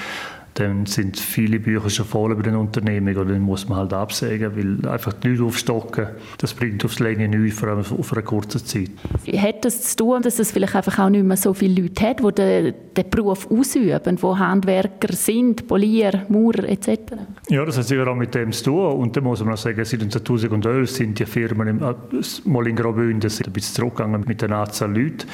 dann 0.56 0.86
sind 0.86 1.20
viele 1.20 1.60
Bücher 1.60 1.90
schon 1.90 2.06
voll 2.06 2.32
über 2.32 2.42
den 2.42 2.56
Unternehmen 2.56 3.16
oder 3.16 3.34
dann 3.34 3.42
muss 3.42 3.68
man 3.68 3.78
halt 3.80 3.94
absägen, 3.94 4.56
weil 4.56 4.90
einfach 4.90 5.12
die 5.12 5.30
Leute 5.30 5.44
aufstocken, 5.44 6.08
das 6.38 6.54
bringt 6.54 6.84
aufs 6.86 7.00
Länge 7.00 7.28
nichts, 7.28 7.60
vor 7.60 7.70
allem 7.70 7.80
auf 7.80 8.14
eine 8.14 8.24
kurze 8.24 8.64
Zeit. 8.64 8.90
Hat 9.36 9.66
das 9.66 9.82
zu 9.82 9.98
tun, 9.98 10.22
dass 10.22 10.40
es 10.40 10.52
vielleicht 10.52 10.74
einfach 10.74 10.98
auch 11.00 11.10
nicht 11.10 11.26
mehr 11.26 11.36
so 11.36 11.54
viele 11.54 11.82
Leute 11.82 12.08
hat, 12.08 12.22
die 12.22 12.32
den, 12.32 12.74
den 12.96 13.10
Beruf 13.10 13.52
ausüben, 13.52 14.16
die 14.16 14.26
Handwerker 14.26 15.14
sind, 15.14 15.68
Polier, 15.68 16.26
Maurer 16.30 16.70
etc.? 16.70 17.00
Ja, 17.50 17.66
das 17.66 17.78
hat 17.78 17.86
sicher 17.86 18.08
auch 18.08 18.16
mit 18.16 18.34
dem 18.34 18.54
zu 18.54 18.64
tun 18.64 18.94
und 18.94 19.18
da 19.18 19.20
muss 19.20 19.44
man 19.44 19.56
auch 19.56 19.58
sagen, 19.58 19.84
seit 19.84 20.10
2011 20.10 20.90
sind 20.90 21.20
die 21.20 21.26
Firmen 21.26 21.68
im, 21.68 21.84
äh, 21.84 21.94
mal 22.46 22.66
in 22.66 22.78
Graubünden 22.78 23.30
ein 23.30 23.52
bisschen 23.52 23.76
zurückgegangen 23.76 24.24
mit 24.26 24.42
der 24.42 24.52
Anzahl 24.52 24.96
Leute 24.96 25.28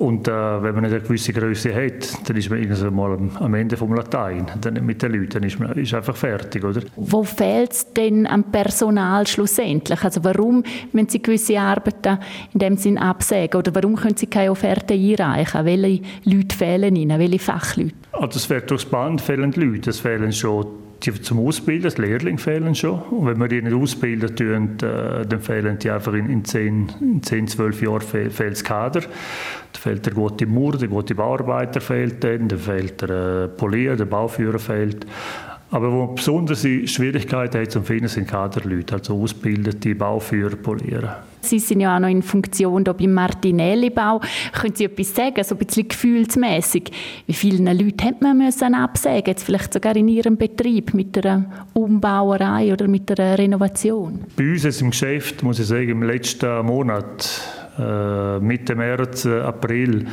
und 0.00 0.28
äh, 0.28 0.32
wenn 0.32 0.74
man 0.74 0.84
nicht 0.84 0.94
eine 0.94 1.02
gewisse 1.02 1.34
Größe 1.34 1.74
hat, 1.74 2.26
dann 2.26 2.34
ist 2.34 2.48
man 2.48 2.58
irgendwann 2.58 2.94
mal 2.94 3.18
am 3.38 3.52
Ende 3.52 3.76
vom 3.76 3.92
Latein. 3.92 4.46
Dann 4.58 4.82
mit 4.86 5.02
den 5.02 5.12
Leuten 5.12 5.28
dann 5.28 5.42
ist 5.42 5.60
man 5.60 5.72
ist 5.72 5.92
einfach 5.92 6.16
fertig, 6.16 6.64
oder? 6.64 6.80
Wo 6.96 7.22
fehlt 7.22 7.72
es 7.72 7.92
denn 7.92 8.26
am 8.26 8.44
Personal 8.44 9.26
schlussendlich? 9.26 10.02
Also 10.02 10.24
warum 10.24 10.62
müssen 10.92 11.10
Sie 11.10 11.20
gewisse 11.20 11.60
Arbeiten 11.60 12.18
in 12.54 12.60
dem 12.60 12.76
Sinn 12.78 12.96
absägen? 12.96 13.58
Oder 13.58 13.74
warum 13.74 13.94
können 13.94 14.16
Sie 14.16 14.26
keine 14.26 14.52
Offerte 14.52 14.94
einreichen? 14.94 15.66
Welche 15.66 16.02
Leute 16.24 16.56
fehlen 16.56 16.96
Ihnen? 16.96 17.18
Welche 17.18 17.38
Fachleute? 17.38 17.92
Also 18.12 18.38
es 18.38 18.46
fehlt 18.46 18.70
durchs 18.70 18.86
Band 18.86 19.20
fehlen 19.20 19.52
Leute. 19.52 19.90
Es 19.90 20.00
fehlen 20.00 20.32
schon 20.32 20.66
die 21.02 21.12
zum 21.22 21.46
Ausbilden, 21.46 21.92
die 21.96 22.02
Lehrlinge 22.02 22.38
fehlen 22.38 22.74
schon. 22.74 23.00
Und 23.02 23.26
wenn 23.26 23.38
wir 23.38 23.48
die 23.48 23.62
nicht 23.62 23.74
ausbilden, 23.74 24.36
tun, 24.36 24.76
äh, 24.82 25.26
dann 25.26 25.40
fehlen 25.40 25.78
die 25.78 25.90
einfach 25.90 26.12
in, 26.12 26.28
in, 26.28 26.44
10, 26.44 26.92
in 27.00 27.22
10, 27.22 27.48
12 27.48 27.82
Jahren 27.82 28.00
fehl, 28.00 28.30
fehlt 28.30 28.52
das 28.52 28.64
Kader. 28.64 29.02
Fehlt 29.80 30.04
der 30.04 30.12
gute 30.12 30.44
Mauer, 30.44 30.76
der 30.76 30.88
gute 30.88 31.14
Bauarbeiter 31.14 31.80
fehlt 31.80 32.22
dann, 32.22 32.48
dann 32.48 32.58
fehlt 32.58 33.00
der 33.00 33.44
äh, 33.44 33.48
Polier, 33.48 33.96
der 33.96 34.04
Bauführer 34.04 34.58
fehlt. 34.58 35.06
Aber 35.70 35.90
wo 35.90 36.06
besondere 36.08 36.86
Schwierigkeiten 36.86 37.62
hat 37.62 37.70
zum 37.70 37.84
Finden, 37.84 38.08
sind 38.08 38.28
Kaderleute, 38.28 38.96
also 38.96 39.18
ausgebildete 39.22 39.94
Bauführer, 39.94 40.56
Polieren. 40.56 41.08
Sie 41.40 41.58
sind 41.58 41.80
ja 41.80 41.96
auch 41.96 42.00
noch 42.00 42.10
in 42.10 42.20
Funktion 42.20 42.84
hier 42.84 42.92
beim 42.92 43.14
Martinelli-Bau. 43.14 44.20
Können 44.52 44.74
Sie 44.74 44.84
etwas 44.84 45.14
sagen, 45.14 45.42
so 45.42 45.54
ein 45.54 45.64
bisschen 45.64 45.88
gefühlsmässig? 45.88 46.90
Wie 47.26 47.32
viele 47.32 47.72
Leute 47.72 48.04
hat 48.04 48.20
man 48.20 48.36
müssen 48.36 48.74
absägen, 48.74 49.28
jetzt 49.28 49.44
vielleicht 49.44 49.72
sogar 49.72 49.96
in 49.96 50.08
Ihrem 50.08 50.36
Betrieb 50.36 50.92
mit 50.92 51.16
einer 51.24 51.66
Umbauerei 51.72 52.70
oder 52.70 52.86
mit 52.86 53.18
einer 53.18 53.38
Renovation? 53.38 54.26
Bei 54.36 54.50
uns 54.50 54.82
im 54.82 54.90
Geschäft, 54.90 55.42
muss 55.42 55.58
ich 55.58 55.68
sagen, 55.68 55.88
im 55.88 56.02
letzten 56.02 56.66
Monat, 56.66 57.59
Mitte 58.40 58.74
März, 58.74 59.24
äh, 59.24 59.40
April, 59.40 60.06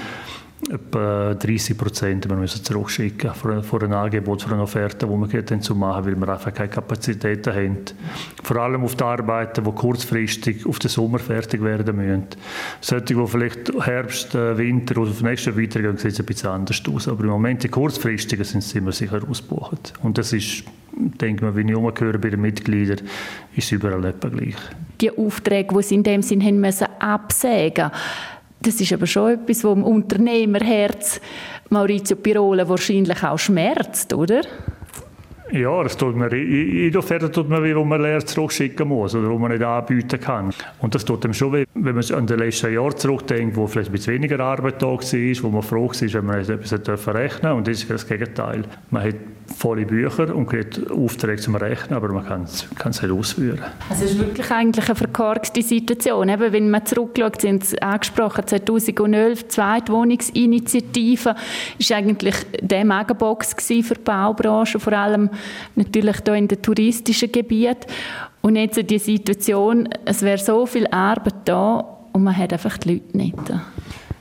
etwa 0.70 1.36
30 1.36 1.78
Prozent 1.78 2.30
wir 2.30 2.36
müssen 2.36 2.64
zurückschicken 2.64 3.34
für, 3.34 3.62
für 3.62 3.84
ein 3.84 3.94
Angebot, 3.94 4.42
für 4.42 4.54
eine 4.54 4.64
Offerte, 4.64 5.06
die 5.06 5.34
wir 5.34 5.42
dann 5.44 5.62
zu 5.62 5.76
machen, 5.76 6.06
weil 6.06 6.16
wir 6.16 6.30
einfach 6.30 6.54
keine 6.54 6.70
Kapazitäten 6.70 7.54
haben. 7.54 7.78
Vor 8.44 8.58
allem 8.58 8.84
auf 8.84 8.96
die 8.96 9.04
Arbeiten, 9.04 9.64
die 9.64 9.72
kurzfristig 9.72 10.66
auf 10.66 10.80
den 10.80 10.90
Sommer 10.90 11.20
fertig 11.20 11.62
werden 11.64 11.96
müssen. 11.96 12.28
Solche, 12.82 13.06
die 13.06 13.28
vielleicht 13.28 13.72
Herbst, 13.86 14.36
äh, 14.36 14.58
Winter 14.58 15.00
oder 15.00 15.12
auf 15.12 15.20
den 15.20 15.28
nächsten 15.28 15.62
weitergehen, 15.62 15.98
sieht 15.98 16.14
es 16.14 16.20
ein 16.20 16.26
bisschen 16.26 16.50
anders 16.50 16.82
aus. 16.92 17.08
Aber 17.08 17.24
im 17.24 17.30
Moment 17.30 17.64
die 17.64 17.70
kurzfristigen 17.70 18.44
sind 18.44 18.64
sie 18.64 18.80
immer 18.80 18.92
sicher 18.92 19.22
ausgebucht. 19.30 19.94
Und 20.02 20.18
das 20.18 20.34
ist, 20.34 20.64
denke 21.22 21.48
ich, 21.48 21.56
wenn 21.56 21.70
ich 21.70 21.76
umgehöre 21.76 22.18
bei 22.18 22.30
den 22.30 22.42
Mitgliedern, 22.42 23.02
ist 23.56 23.72
überall 23.72 24.04
etwa 24.06 24.30
gleich. 24.30 24.56
Die 25.02 25.16
Aufträge, 25.16 25.76
die 25.76 25.84
sie 25.84 25.96
in 25.96 26.04
dem 26.04 26.22
Sinn 26.22 26.44
haben 26.44 26.60
müssen 26.60 26.88
absägen 27.00 27.92
das 28.60 28.82
ist 28.82 28.92
aber 28.92 29.06
schon 29.06 29.34
etwas, 29.34 29.64
was 29.64 29.74
dem 29.74 29.84
Unternehmerherz 29.84 31.22
Maurizio 31.70 32.18
Pirola 32.18 32.68
wahrscheinlich 32.68 33.24
auch 33.24 33.38
schmerzt, 33.38 34.14
oder? 34.14 34.42
Ja, 35.52 35.82
das 35.82 35.96
tut 35.96 36.16
mir, 36.18 36.34
jede 36.36 36.98
Offerte 37.00 37.32
tut 37.32 37.48
mir 37.48 37.64
weh, 37.64 37.74
wo 37.74 37.86
man 37.86 38.02
leer 38.02 38.26
zurückschicken 38.26 38.86
muss 38.86 39.16
oder 39.16 39.30
wo 39.30 39.38
man 39.38 39.52
nicht 39.52 39.64
anbieten 39.64 40.20
kann. 40.20 40.54
Und 40.80 40.94
das 40.94 41.06
tut 41.06 41.24
einem 41.24 41.34
schon 41.34 41.54
weh, 41.54 41.66
wenn 41.74 41.96
man 41.96 42.04
an 42.12 42.28
die 42.28 42.34
letzten 42.34 42.74
Jahre 42.74 42.96
zurückdenkt, 42.96 43.56
wo 43.56 43.66
vielleicht 43.66 43.90
ein 43.90 43.94
bisschen 43.94 44.16
weniger 44.16 44.42
Arbeit 44.42 44.82
da 44.82 44.88
war, 44.88 44.98
wo 45.00 45.50
man 45.50 45.62
froh 45.62 45.88
war, 45.88 46.14
wenn 46.14 46.26
man 46.26 46.40
etwas 46.40 46.74
rechnen 46.74 46.84
durfte. 46.84 47.54
Und 47.54 47.68
das 47.68 47.78
ist 47.78 47.90
das 47.90 48.08
Gegenteil. 48.08 48.64
Man 48.92 49.04
hat 49.04 49.16
volle 49.56 49.86
Bücher 49.86 50.36
und 50.36 50.48
kriegt 50.48 50.90
Aufträge 50.92 51.42
zum 51.42 51.56
Rechnen, 51.56 51.96
aber 51.96 52.10
man 52.10 52.26
kann 52.26 52.44
es, 52.44 52.68
es 52.78 53.02
nicht 53.02 53.12
ausführen. 53.12 53.62
Also 53.90 54.06
es 54.06 54.12
ist 54.12 54.20
wirklich 54.20 54.52
eigentlich 54.52 54.86
eine 54.88 54.96
verkorkste 54.96 55.62
Situation. 55.62 56.30
Eben, 56.30 56.52
wenn 56.54 56.70
man 56.70 56.86
zurückschaut, 56.86 57.42
sind 57.42 57.66
Sie 57.66 57.82
angesprochen, 57.82 58.46
2011, 58.46 59.48
Zweitwohnungsinitiative, 59.48 61.36
ist 61.78 61.92
eigentlich 61.92 62.36
der 62.62 62.86
Megabox 62.86 63.56
für 63.60 63.96
die 63.96 64.02
Baubranche, 64.04 64.80
vor 64.80 64.94
allem 64.94 65.30
natürlich 65.76 66.18
hier 66.24 66.36
in 66.36 66.48
den 66.48 66.62
touristischen 66.62 67.32
Gebieten. 67.32 67.88
Und 68.42 68.56
jetzt 68.56 68.78
die 68.90 69.00
Situation, 69.00 69.90
es 70.06 70.22
wäre 70.22 70.38
so 70.38 70.66
viel 70.66 70.88
Arbeit 70.88 71.36
da 71.46 71.84
und 72.14 72.24
man 72.24 72.36
hat 72.36 72.54
einfach 72.54 72.78
die 72.78 72.94
Leute 72.94 73.18
nicht. 73.18 73.36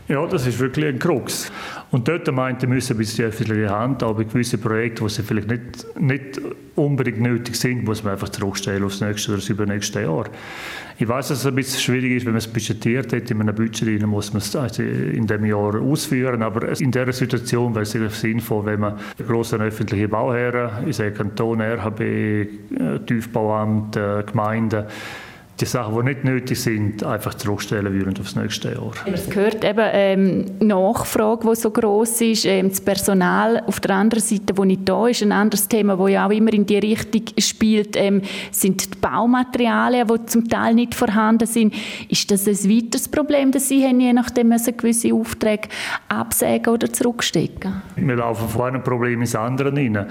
Ja, 0.08 0.24
das 0.26 0.46
ist 0.46 0.60
wirklich 0.60 0.86
ein 0.86 0.98
Krux. 0.98 1.50
Und 1.92 2.08
dort 2.08 2.30
meinte 2.32 2.66
müssen 2.66 2.96
bis 2.96 3.14
die 3.14 3.22
öffentliche 3.22 3.70
Hand, 3.70 4.02
aber 4.02 4.24
gewisse 4.24 4.58
Projekte, 4.58 5.06
die 5.06 5.22
vielleicht 5.22 5.48
nicht, 5.48 6.00
nicht 6.00 6.40
unbedingt 6.74 7.20
nötig 7.20 7.56
sind, 7.56 7.84
muss 7.84 8.02
man 8.02 8.14
einfach 8.14 8.28
zurückstellen 8.28 8.82
aufs 8.82 9.00
nächste 9.00 9.30
oder 9.30 9.38
das 9.38 9.48
übernächste 9.48 10.02
Jahr. 10.02 10.26
Ich 10.98 11.06
weiß, 11.06 11.28
dass 11.28 11.40
es 11.40 11.46
ein 11.46 11.54
bisschen 11.54 11.80
schwierig 11.80 12.12
ist, 12.12 12.26
wenn 12.26 12.32
man 12.32 12.38
es 12.38 12.48
budgetiert 12.48 13.12
hat, 13.12 13.30
in 13.30 13.40
einem 13.40 13.54
Budget 13.54 13.86
rein, 13.86 14.08
muss 14.08 14.32
man 14.32 14.38
es 14.38 14.56
also 14.56 14.82
in 14.82 15.26
dem 15.26 15.44
Jahr 15.44 15.80
ausführen, 15.80 16.42
aber 16.42 16.78
in 16.80 16.90
dieser 16.90 17.12
Situation 17.12 17.74
wäre 17.74 17.82
es 17.84 18.20
sinnvoll, 18.20 18.66
wenn 18.66 18.80
man 18.80 18.98
große 19.24 19.56
öffentliche 19.56 20.08
Bauherren, 20.08 20.88
ich 20.88 20.96
sage 20.96 21.12
Kanton, 21.12 21.60
RHB, 21.60 22.00
äh, 22.00 22.46
Tiefbauamt, 23.06 23.96
äh, 23.96 24.24
Gemeinden, 24.24 24.86
die 25.60 25.64
Sachen, 25.64 25.96
die 25.96 26.02
nicht 26.02 26.24
nötig 26.24 26.60
sind, 26.60 27.02
einfach 27.02 27.34
zurückstellen 27.34 27.92
würden 27.92 28.14
aufs 28.20 28.36
nächste 28.36 28.72
Jahr. 28.72 28.92
Es 29.10 29.28
gehört 29.30 29.64
eben 29.64 29.88
ähm, 29.92 30.44
Nachfrage, 30.60 31.48
die 31.48 31.56
so 31.56 31.70
groß 31.70 32.20
ist, 32.20 32.44
ähm, 32.44 32.68
das 32.68 32.80
Personal 32.80 33.62
auf 33.66 33.80
der 33.80 33.96
anderen 33.96 34.22
Seite, 34.22 34.56
wo 34.56 34.64
nicht 34.64 34.82
da 34.84 35.08
ist. 35.08 35.22
Ein 35.22 35.32
anderes 35.32 35.66
Thema, 35.66 35.96
das 35.96 36.10
ja 36.10 36.26
auch 36.26 36.30
immer 36.30 36.52
in 36.52 36.66
die 36.66 36.78
Richtung 36.78 37.22
spielt, 37.38 37.96
ähm, 37.96 38.20
sind 38.50 38.94
die 38.94 38.98
Baumaterialien, 38.98 40.06
die 40.06 40.26
zum 40.26 40.46
Teil 40.48 40.74
nicht 40.74 40.94
vorhanden 40.94 41.46
sind. 41.46 41.74
Ist 42.10 42.30
das 42.30 42.46
ein 42.46 42.70
weiteres 42.70 43.08
Problem, 43.08 43.50
dass 43.50 43.68
Sie 43.68 43.82
haben, 43.82 44.00
je 44.00 44.12
nachdem 44.12 44.48
müssen 44.48 44.76
gewisse 44.76 45.14
Aufträge 45.14 45.68
absägen 46.08 46.74
oder 46.74 46.92
zurückstecken? 46.92 47.82
Wir 47.96 48.16
laufen 48.16 48.48
von 48.48 48.62
einem 48.62 48.82
Problem 48.82 49.22
ins 49.22 49.34
andere 49.34 49.72
hinein. 49.74 50.06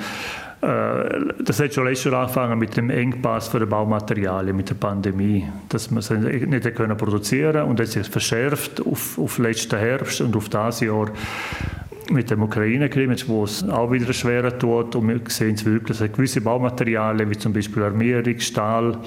Äh, 0.65 1.34
das 1.43 1.60
hat 1.60 1.73
schon 1.73 1.86
letztes 1.86 2.12
Jahr 2.12 2.21
angefangen 2.21 2.58
mit 2.58 2.75
dem 2.75 2.89
Engpass 2.89 3.49
für 3.49 3.65
Baumaterialien, 3.67 4.56
mit 4.56 4.69
der 4.69 4.75
Pandemie, 4.75 5.47
dass 5.69 5.91
man 5.91 6.01
sie 6.01 6.15
nicht 6.15 6.75
können 6.75 6.97
produzieren 6.97 7.67
und 7.67 7.80
ist 7.80 7.95
es 7.95 8.08
verschärft 8.08 8.86
auf, 8.86 9.19
auf 9.19 9.38
letzten 9.38 9.78
Herbst 9.78 10.21
und 10.21 10.36
auf 10.36 10.49
das 10.49 10.80
Jahr 10.80 11.12
mit 12.10 12.32
dem 12.32 12.41
Ukraine-Krieg, 12.41 13.28
wo 13.28 13.43
es 13.43 13.67
auch 13.67 13.91
wieder 13.91 14.12
schwerer 14.13 14.58
tut. 14.58 14.95
Und 14.95 15.08
wir 15.08 15.19
sehen 15.28 15.56
es 15.56 15.65
wirklich, 15.65 15.99
dass 15.99 16.12
gewisse 16.12 16.41
Baumaterialien 16.41 17.30
wie 17.30 17.38
zum 17.38 17.54
Beispiel 17.54 17.84
Armierung, 17.84 18.39
Stahl, 18.39 18.97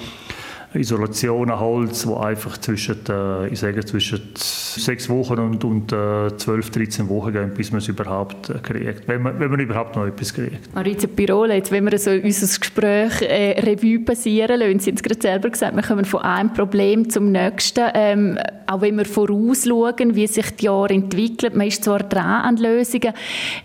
Isolation 0.73 1.49
an 1.49 1.59
Holz, 1.59 2.05
wo 2.05 2.17
einfach 2.17 2.57
zwischen, 2.59 2.99
äh, 3.09 3.47
ich 3.47 3.59
sage, 3.59 3.83
zwischen 3.85 4.21
sechs 4.35 5.09
Wochen 5.09 5.39
und, 5.39 5.63
und 5.63 5.91
äh, 5.91 6.35
12, 6.35 6.69
13 6.69 7.09
Wochen 7.09 7.33
gehen, 7.33 7.53
bis 7.55 7.71
man 7.71 7.79
es 7.79 7.87
überhaupt 7.87 8.49
äh, 8.49 8.59
kriegt, 8.59 9.07
wenn 9.07 9.23
man, 9.23 9.39
wenn 9.39 9.49
man 9.49 9.59
überhaupt 9.59 9.95
noch 9.95 10.05
etwas 10.05 10.33
kriegt. 10.33 10.73
Maritza 10.75 11.07
Pirola, 11.07 11.55
jetzt, 11.55 11.71
wenn 11.71 11.89
wir 11.89 11.97
so 11.97 12.11
unser 12.11 12.59
Gespräch 12.59 13.21
äh, 13.23 13.59
Revue 13.61 13.99
passieren 13.99 14.59
lassen, 14.59 14.79
Sie 14.79 14.91
haben 14.91 14.97
es 14.97 15.03
gerade 15.03 15.21
selber 15.21 15.49
gesagt, 15.49 15.75
wir 15.75 15.81
kommen 15.81 16.05
von 16.05 16.21
einem 16.21 16.53
Problem 16.53 17.09
zum 17.09 17.31
nächsten, 17.31 17.85
ähm, 17.95 18.37
auch 18.67 18.81
wenn 18.81 18.95
wir 18.95 19.05
vorausschauen, 19.05 20.15
wie 20.15 20.27
sich 20.27 20.55
die 20.57 20.65
Jahre 20.65 20.93
entwickeln, 20.93 21.57
man 21.57 21.67
ist 21.67 21.83
zwar 21.83 21.99
dran 21.99 22.43
an 22.43 22.57
Lösungen, 22.57 23.13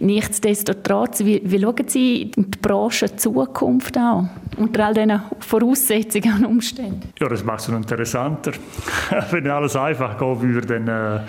nichtsdestotrotz, 0.00 1.22
wie, 1.24 1.42
wie 1.44 1.60
schauen 1.60 1.86
Sie 1.86 2.30
die 2.34 2.58
Branche 2.62 3.14
Zukunft 3.14 3.96
an, 3.98 4.30
unter 4.56 4.86
all 4.86 4.94
diesen 4.94 5.20
Voraussetzungen 5.40 6.34
und 6.36 6.44
Umständen? 6.46 7.12
Ja, 7.18 7.28
das 7.28 7.44
macht 7.44 7.60
es 7.60 7.68
noch 7.68 7.76
interessanter. 7.76 8.52
Wenn 9.30 9.48
alles 9.48 9.76
einfach 9.76 10.18
gehen 10.18 10.40
würde, 10.40 10.80
dann 10.80 10.88
äh, 10.88 11.20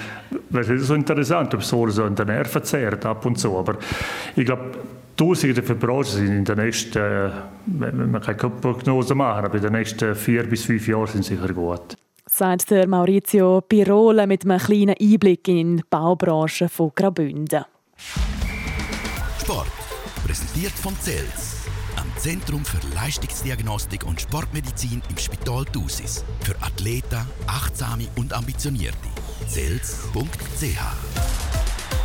wäre 0.49 0.73
es 0.73 0.87
so 0.87 0.95
interessant, 0.95 1.53
ob 1.53 1.61
es 1.61 1.69
so 1.69 1.83
an 1.83 2.15
den 2.15 2.27
Nerven 2.27 2.63
zehrt 2.63 3.05
ab 3.05 3.25
und 3.25 3.37
zu. 3.37 3.57
Aber 3.57 3.75
ich 4.35 4.45
glaube, 4.45 4.71
die 5.17 5.23
Aussichten 5.23 5.63
für 5.63 5.75
die 5.75 5.85
Branche 5.85 6.11
sind 6.11 6.27
in 6.27 6.45
den 6.45 6.57
nächsten, 6.57 6.97
äh, 6.97 7.29
man 7.65 8.21
kann 8.21 8.37
keine 8.37 8.53
Prognose 8.55 9.15
machen, 9.15 9.45
aber 9.45 9.55
in 9.55 9.63
den 9.63 9.73
nächsten 9.73 10.15
vier 10.15 10.43
bis 10.43 10.65
fünf 10.65 10.87
Jahren 10.87 11.07
sind 11.07 11.25
sicher 11.25 11.53
gut. 11.53 11.95
Sagt 12.27 12.71
der 12.71 12.87
Maurizio 12.87 13.61
Pirola 13.61 14.25
mit 14.25 14.45
einem 14.45 14.59
kleinen 14.59 14.95
Einblick 14.99 15.47
in 15.47 15.77
die 15.77 15.83
Baubranche 15.89 16.67
von 16.67 16.91
Graubünden. 16.95 17.65
Sport, 19.39 19.67
präsentiert 20.25 20.73
von 20.73 20.95
Zels. 20.99 21.54
Zentrum 22.25 22.65
für 22.65 22.79
Leistungsdiagnostik 22.95 24.03
und 24.03 24.19
Sportmedizin 24.19 24.99
im 25.11 25.15
Spital 25.15 25.63
Thusis. 25.65 26.25
Für 26.39 26.55
Athleten, 26.59 27.19
Achtsame 27.45 28.07
und 28.15 28.33
Ambitionierte. 28.33 28.97
Zels.ch 29.47 30.15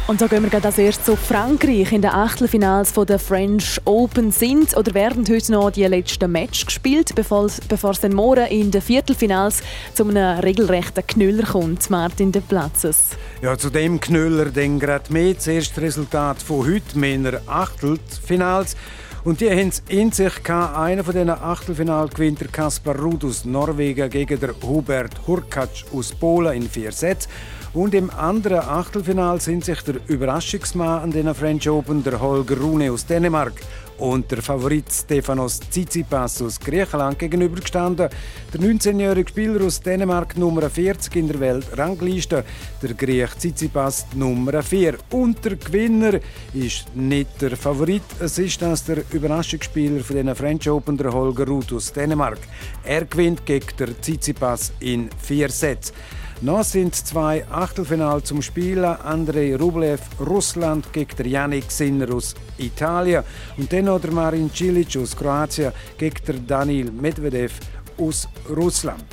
und 0.07 0.21
da 0.21 0.27
gehen 0.27 0.43
wir 0.43 0.65
als 0.65 0.77
erstes 0.77 1.05
zu 1.05 1.15
Frankreich. 1.15 1.93
In 1.93 2.03
den 2.03 2.11
Achtelfinals 2.11 2.93
der 2.93 3.21
French 3.21 3.81
Open 3.85 4.33
sind 4.33 4.77
oder 4.77 4.93
werden 4.93 5.25
heute 5.31 5.53
noch 5.53 5.71
die 5.71 5.85
letzten 5.85 6.33
Match 6.33 6.67
gespielt, 6.67 7.15
bevor, 7.15 7.49
bevor 7.69 7.93
es 7.93 8.01
dann 8.01 8.15
morgen 8.15 8.47
in 8.47 8.73
den 8.73 8.83
Viertelfinals 8.83 9.63
zu 9.95 10.09
einem 10.09 10.41
regelrechten 10.41 11.07
Knüller 11.07 11.47
kommt. 11.47 11.89
Martin 11.91 12.33
de 12.33 12.43
Platzes. 12.43 13.11
Ja, 13.41 13.57
zu 13.57 13.71
dem 13.71 14.01
Knüller 14.01 14.47
dann 14.47 14.81
gerade 14.81 15.13
mehr. 15.13 15.35
Das 15.35 15.47
erste 15.47 15.81
Resultat 15.81 16.43
von 16.43 16.67
heute, 16.67 16.99
Männer 16.99 17.41
Achtelfinals. 17.47 18.77
Und 19.23 19.43
die 19.43 19.51
haben 19.51 19.69
es 19.69 19.83
in 19.89 20.13
sich 20.13 20.43
gehabt. 20.43 20.79
Einer 20.79 21.05
von 21.05 21.13
diesen 21.13 21.29
Achtelfinal 21.29 22.09
Kaspar 22.09 22.99
Ruud 22.99 23.23
aus 23.25 23.45
Norwegen 23.45 24.09
gegen 24.09 24.41
Hubert 24.63 25.27
Hurkacz 25.27 25.85
aus 25.93 26.13
Polen 26.13 26.55
in 26.55 26.71
vier 26.71 26.91
Sätzen. 26.91 27.29
Und 27.73 27.95
im 27.95 28.11
anderen 28.11 28.59
Achtelfinal 28.59 29.41
sind 29.41 29.65
sich 29.65 29.81
der 29.83 29.97
Überraschungsmann 30.09 31.03
an 31.03 31.11
den 31.13 31.33
French 31.35 31.71
Open, 31.71 32.03
der 32.03 32.21
Holger 32.21 32.59
Rune 32.59 32.91
aus 32.91 33.07
Dänemark, 33.07 33.53
und 33.99 34.29
der 34.31 34.43
Favorit 34.43 34.91
Stefanos 34.91 35.61
Tsitsipas 35.61 36.43
aus 36.43 36.59
Griechenland 36.59 37.19
gegenübergestanden. 37.19 38.09
Der 38.53 38.61
19-jährige 38.61 39.29
Spieler 39.29 39.65
aus 39.65 39.81
Dänemark 39.81 40.37
Nummer 40.37 40.69
40 40.69 41.15
in 41.15 41.29
der 41.29 41.39
Weltrangliste, 41.39 42.45
der 42.83 42.95
Griech 42.95 43.37
Tsitsipas 43.39 44.07
Nummer 44.17 44.63
4. 44.63 44.97
Und 45.11 45.45
der 45.45 45.55
Gewinner 45.55 46.19
ist 46.55 46.87
nicht 46.97 47.41
der 47.41 47.57
Favorit, 47.57 48.03
es 48.19 48.39
ist 48.39 48.61
das 48.63 48.85
der 48.85 49.05
Überraschungsspieler 49.13 50.03
von 50.03 50.17
den 50.17 50.35
French 50.35 50.69
Open, 50.69 50.97
der 50.97 51.13
Holger 51.13 51.47
Ruth 51.47 51.73
aus 51.73 51.93
Dänemark. 51.93 52.41
Er 52.83 53.05
gewinnt 53.05 53.47
gegen 53.47 53.67
der 53.79 54.01
Tsitsipas 54.01 54.73
in 54.81 55.09
vier 55.23 55.51
Sätzen. 55.51 55.95
Noch 56.43 56.65
sind 56.65 56.95
zwei 56.95 57.47
Achtelfinale 57.51 58.23
zum 58.23 58.41
Spielen. 58.41 58.83
Andrei 58.85 59.55
Rublev, 59.57 60.01
Russland 60.19 60.91
gegen 60.91 61.15
der 61.19 61.27
Yannick 61.27 61.71
Sinner 61.71 62.15
aus 62.15 62.35
Italien. 62.57 63.25
Und 63.59 63.71
dann 63.71 63.85
noch 63.85 64.01
der 64.01 64.11
Marin 64.11 64.51
Cilic 64.51 64.97
aus 64.97 65.15
Kroatien 65.15 65.71
gegen 65.99 66.17
der 66.27 66.37
Daniil 66.37 66.91
Medvedev 66.93 67.53
aus 67.99 68.27
Russland. 68.49 69.05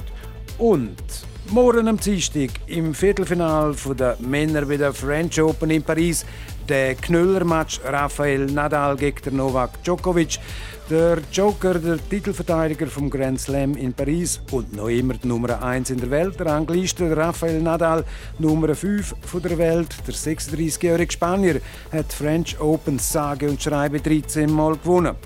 Und 0.57 0.95
morgen 1.49 1.89
am 1.89 1.99
Dienstag 1.99 2.51
im 2.67 2.93
Viertelfinale 2.93 3.75
der 3.99 4.15
Männer 4.21 4.65
bei 4.65 4.77
der 4.77 4.93
French 4.93 5.41
Open 5.41 5.69
in 5.69 5.83
Paris 5.83 6.25
der 6.69 6.95
Knüller-Match 6.95 7.81
Rafael 7.83 8.45
Nadal 8.45 8.95
gegen 8.95 9.35
Novak 9.35 9.83
Djokovic. 9.83 10.39
Der 10.89 11.17
Joker, 11.33 11.73
der 11.73 11.97
Titelverteidiger 11.97 12.87
vom 12.87 13.09
Grand 13.09 13.41
Slam 13.41 13.75
in 13.75 13.91
Paris 13.91 14.39
und 14.51 14.73
noch 14.73 14.87
immer 14.87 15.15
die 15.15 15.27
Nummer 15.27 15.61
1 15.61 15.89
in 15.89 15.99
der 15.99 16.09
Welt, 16.09 16.39
der 16.39 16.47
Angliste 16.47 17.15
Rafael 17.15 17.61
Nadal, 17.61 18.05
Nummer 18.39 18.73
5 18.73 19.15
von 19.19 19.41
der 19.41 19.57
Welt, 19.57 19.89
der 20.07 20.13
36-jährige 20.13 21.11
Spanier, 21.11 21.59
hat 21.91 22.13
French 22.13 22.57
Open 22.61 22.99
sage 22.99 23.49
und 23.49 23.61
schreibe 23.61 23.99
13 23.99 24.49
Mal 24.49 24.77
gewonnen. 24.77 25.17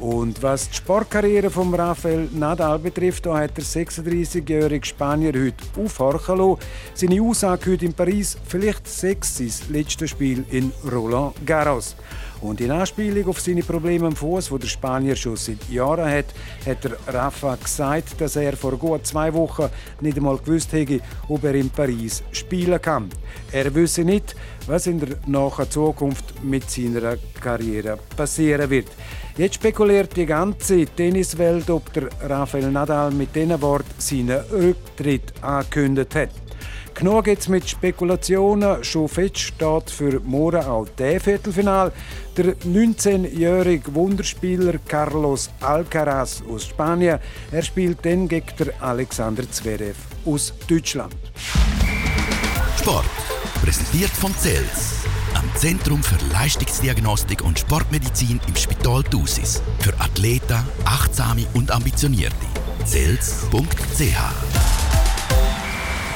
Und 0.00 0.42
was 0.42 0.68
die 0.68 0.76
Sportkarriere 0.76 1.48
von 1.48 1.74
Rafael 1.74 2.28
Nadal 2.32 2.78
betrifft, 2.78 3.24
da 3.24 3.38
hat 3.38 3.56
der 3.56 3.64
36-jährige 3.64 4.86
Spanier 4.86 5.32
heute 5.32 5.82
aufhorchen 5.82 6.38
lassen. 6.38 6.60
Seine 6.92 7.22
Aussage 7.22 7.72
heute 7.72 7.86
in 7.86 7.94
Paris, 7.94 8.36
vielleicht 8.46 8.86
sechs 8.86 9.38
sein 9.38 9.52
letztes 9.70 10.10
Spiel 10.10 10.44
in 10.50 10.72
Roland 10.90 11.34
Garros. 11.46 11.96
Und 12.40 12.60
in 12.60 12.70
Anspielung 12.70 13.28
auf 13.28 13.40
seine 13.40 13.62
Probleme 13.62 14.06
am 14.06 14.16
Fuß, 14.16 14.50
wo 14.50 14.56
der 14.56 14.68
Spanier 14.68 15.14
schon 15.14 15.36
seit 15.36 15.68
Jahren 15.68 16.10
hat, 16.10 16.26
hat 16.66 16.84
der 16.84 16.96
Rafa 17.06 17.56
gesagt, 17.56 18.18
dass 18.20 18.36
er 18.36 18.56
vor 18.56 18.76
gut 18.76 19.06
zwei 19.06 19.32
Wochen 19.34 19.68
nicht 20.00 20.16
einmal 20.16 20.38
gewusst 20.38 20.72
hätte, 20.72 21.00
ob 21.28 21.44
er 21.44 21.54
in 21.54 21.68
Paris 21.68 22.22
spielen 22.32 22.80
kann. 22.80 23.10
Er 23.52 23.74
wüsste 23.74 24.04
nicht, 24.04 24.34
was 24.66 24.86
in 24.86 25.00
der 25.00 25.16
nahen 25.26 25.70
Zukunft 25.70 26.42
mit 26.42 26.70
seiner 26.70 27.16
Karriere 27.40 27.98
passieren 28.16 28.70
wird. 28.70 28.88
Jetzt 29.36 29.56
spekuliert 29.56 30.16
die 30.16 30.26
ganze 30.26 30.86
Tenniswelt, 30.86 31.68
ob 31.68 31.92
der 31.92 32.08
Rafael 32.22 32.70
Nadal 32.70 33.10
mit 33.10 33.34
diesen 33.34 33.60
Worten 33.60 33.94
seinen 33.98 34.40
Rücktritt 34.50 35.32
angekündigt 35.42 36.14
hat. 36.14 36.30
Genug 37.00 37.28
jetzt 37.28 37.48
mit 37.48 37.66
Spekulationen. 37.66 38.84
Schon 38.84 39.08
fest 39.08 39.38
steht 39.38 39.88
für 39.88 40.20
morgen 40.20 40.62
auch 40.62 40.86
der 40.98 41.18
Viertelfinal. 41.18 41.92
Der 42.36 42.54
19-jährige 42.56 43.94
Wunderspieler 43.94 44.74
Carlos 44.86 45.48
Alcaraz 45.60 46.42
aus 46.46 46.66
Spanien. 46.66 47.18
Er 47.52 47.62
spielt 47.62 48.04
dann 48.04 48.28
gegen 48.28 48.46
Alexander 48.80 49.50
Zverev 49.50 49.96
aus 50.26 50.52
Deutschland. 50.68 51.16
Sport. 52.78 53.06
Präsentiert 53.62 54.10
von 54.10 54.34
CELS. 54.34 55.06
Am 55.32 55.50
Zentrum 55.56 56.02
für 56.02 56.18
Leistungsdiagnostik 56.34 57.42
und 57.42 57.58
Sportmedizin 57.58 58.40
im 58.46 58.56
Spital 58.56 59.02
Thusis. 59.04 59.62
Für 59.78 59.98
Athleten, 60.00 60.58
Achtsame 60.84 61.46
und 61.54 61.70
Ambitionierte. 61.70 62.46
CELS.ch 62.84 64.79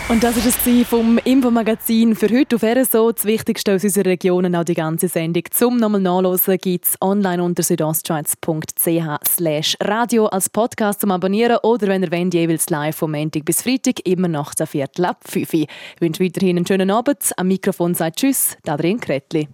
und 0.09 0.23
das 0.23 0.37
war 0.37 0.47
es 0.47 0.87
vom 0.87 1.19
Infomagazin 1.19 2.15
für 2.15 2.29
heute 2.29 2.57
auf 2.57 2.63
RSO. 2.63 3.13
Das 3.13 3.25
Wichtigste 3.25 3.75
aus 3.75 3.85
unserer 3.85 4.07
Region 4.07 4.45
und 4.45 4.55
auch 4.55 4.65
die 4.65 4.75
ganze 4.75 5.09
Sendung 5.09 5.45
zum 5.51 5.79
nochmal 5.79 6.01
nachlesen 6.01 6.59
gibt 6.59 6.87
es 6.87 6.97
online 7.01 7.43
unter 7.43 7.63
südostschweiz.ch 7.63 9.77
radio 9.83 10.27
als 10.27 10.51
Podcast 10.51 11.01
zum 11.01 11.11
Abonnieren 11.11 11.59
oder 11.63 11.89
wenn 11.89 12.03
ihr 12.03 12.13
wollt, 12.13 12.35
jeweils 12.35 12.69
live 12.71 12.97
vom 12.97 13.13
Montag 13.13 13.45
bis 13.45 13.63
Freitag, 13.63 14.07
immer 14.07 14.29
nach 14.29 14.55
der 14.55 14.67
Viertel 14.67 15.07
ab 15.07 15.21
5 15.27 15.53
Ich 15.55 15.69
wünsche 16.01 16.23
weiterhin 16.23 16.59
einen 16.59 16.67
schönen 16.67 16.91
Abend. 16.91 17.33
Am 17.37 17.49
Mikrofon 17.49 17.95
sagt 17.95 18.19
Tschüss, 18.19 18.57
Adrian 18.67 19.01
Kretli. 19.01 19.49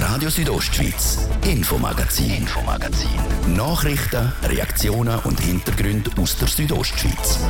Radio 0.00 0.30
Südostschweiz, 0.30 1.28
Infomagazin, 1.44 2.30
Infomagazin. 2.30 3.10
Nachrichten, 3.56 4.32
Reaktionen 4.44 5.18
und 5.24 5.40
Hintergründe 5.40 6.10
aus 6.20 6.38
der 6.38 6.48
Südostschweiz. 6.48 7.40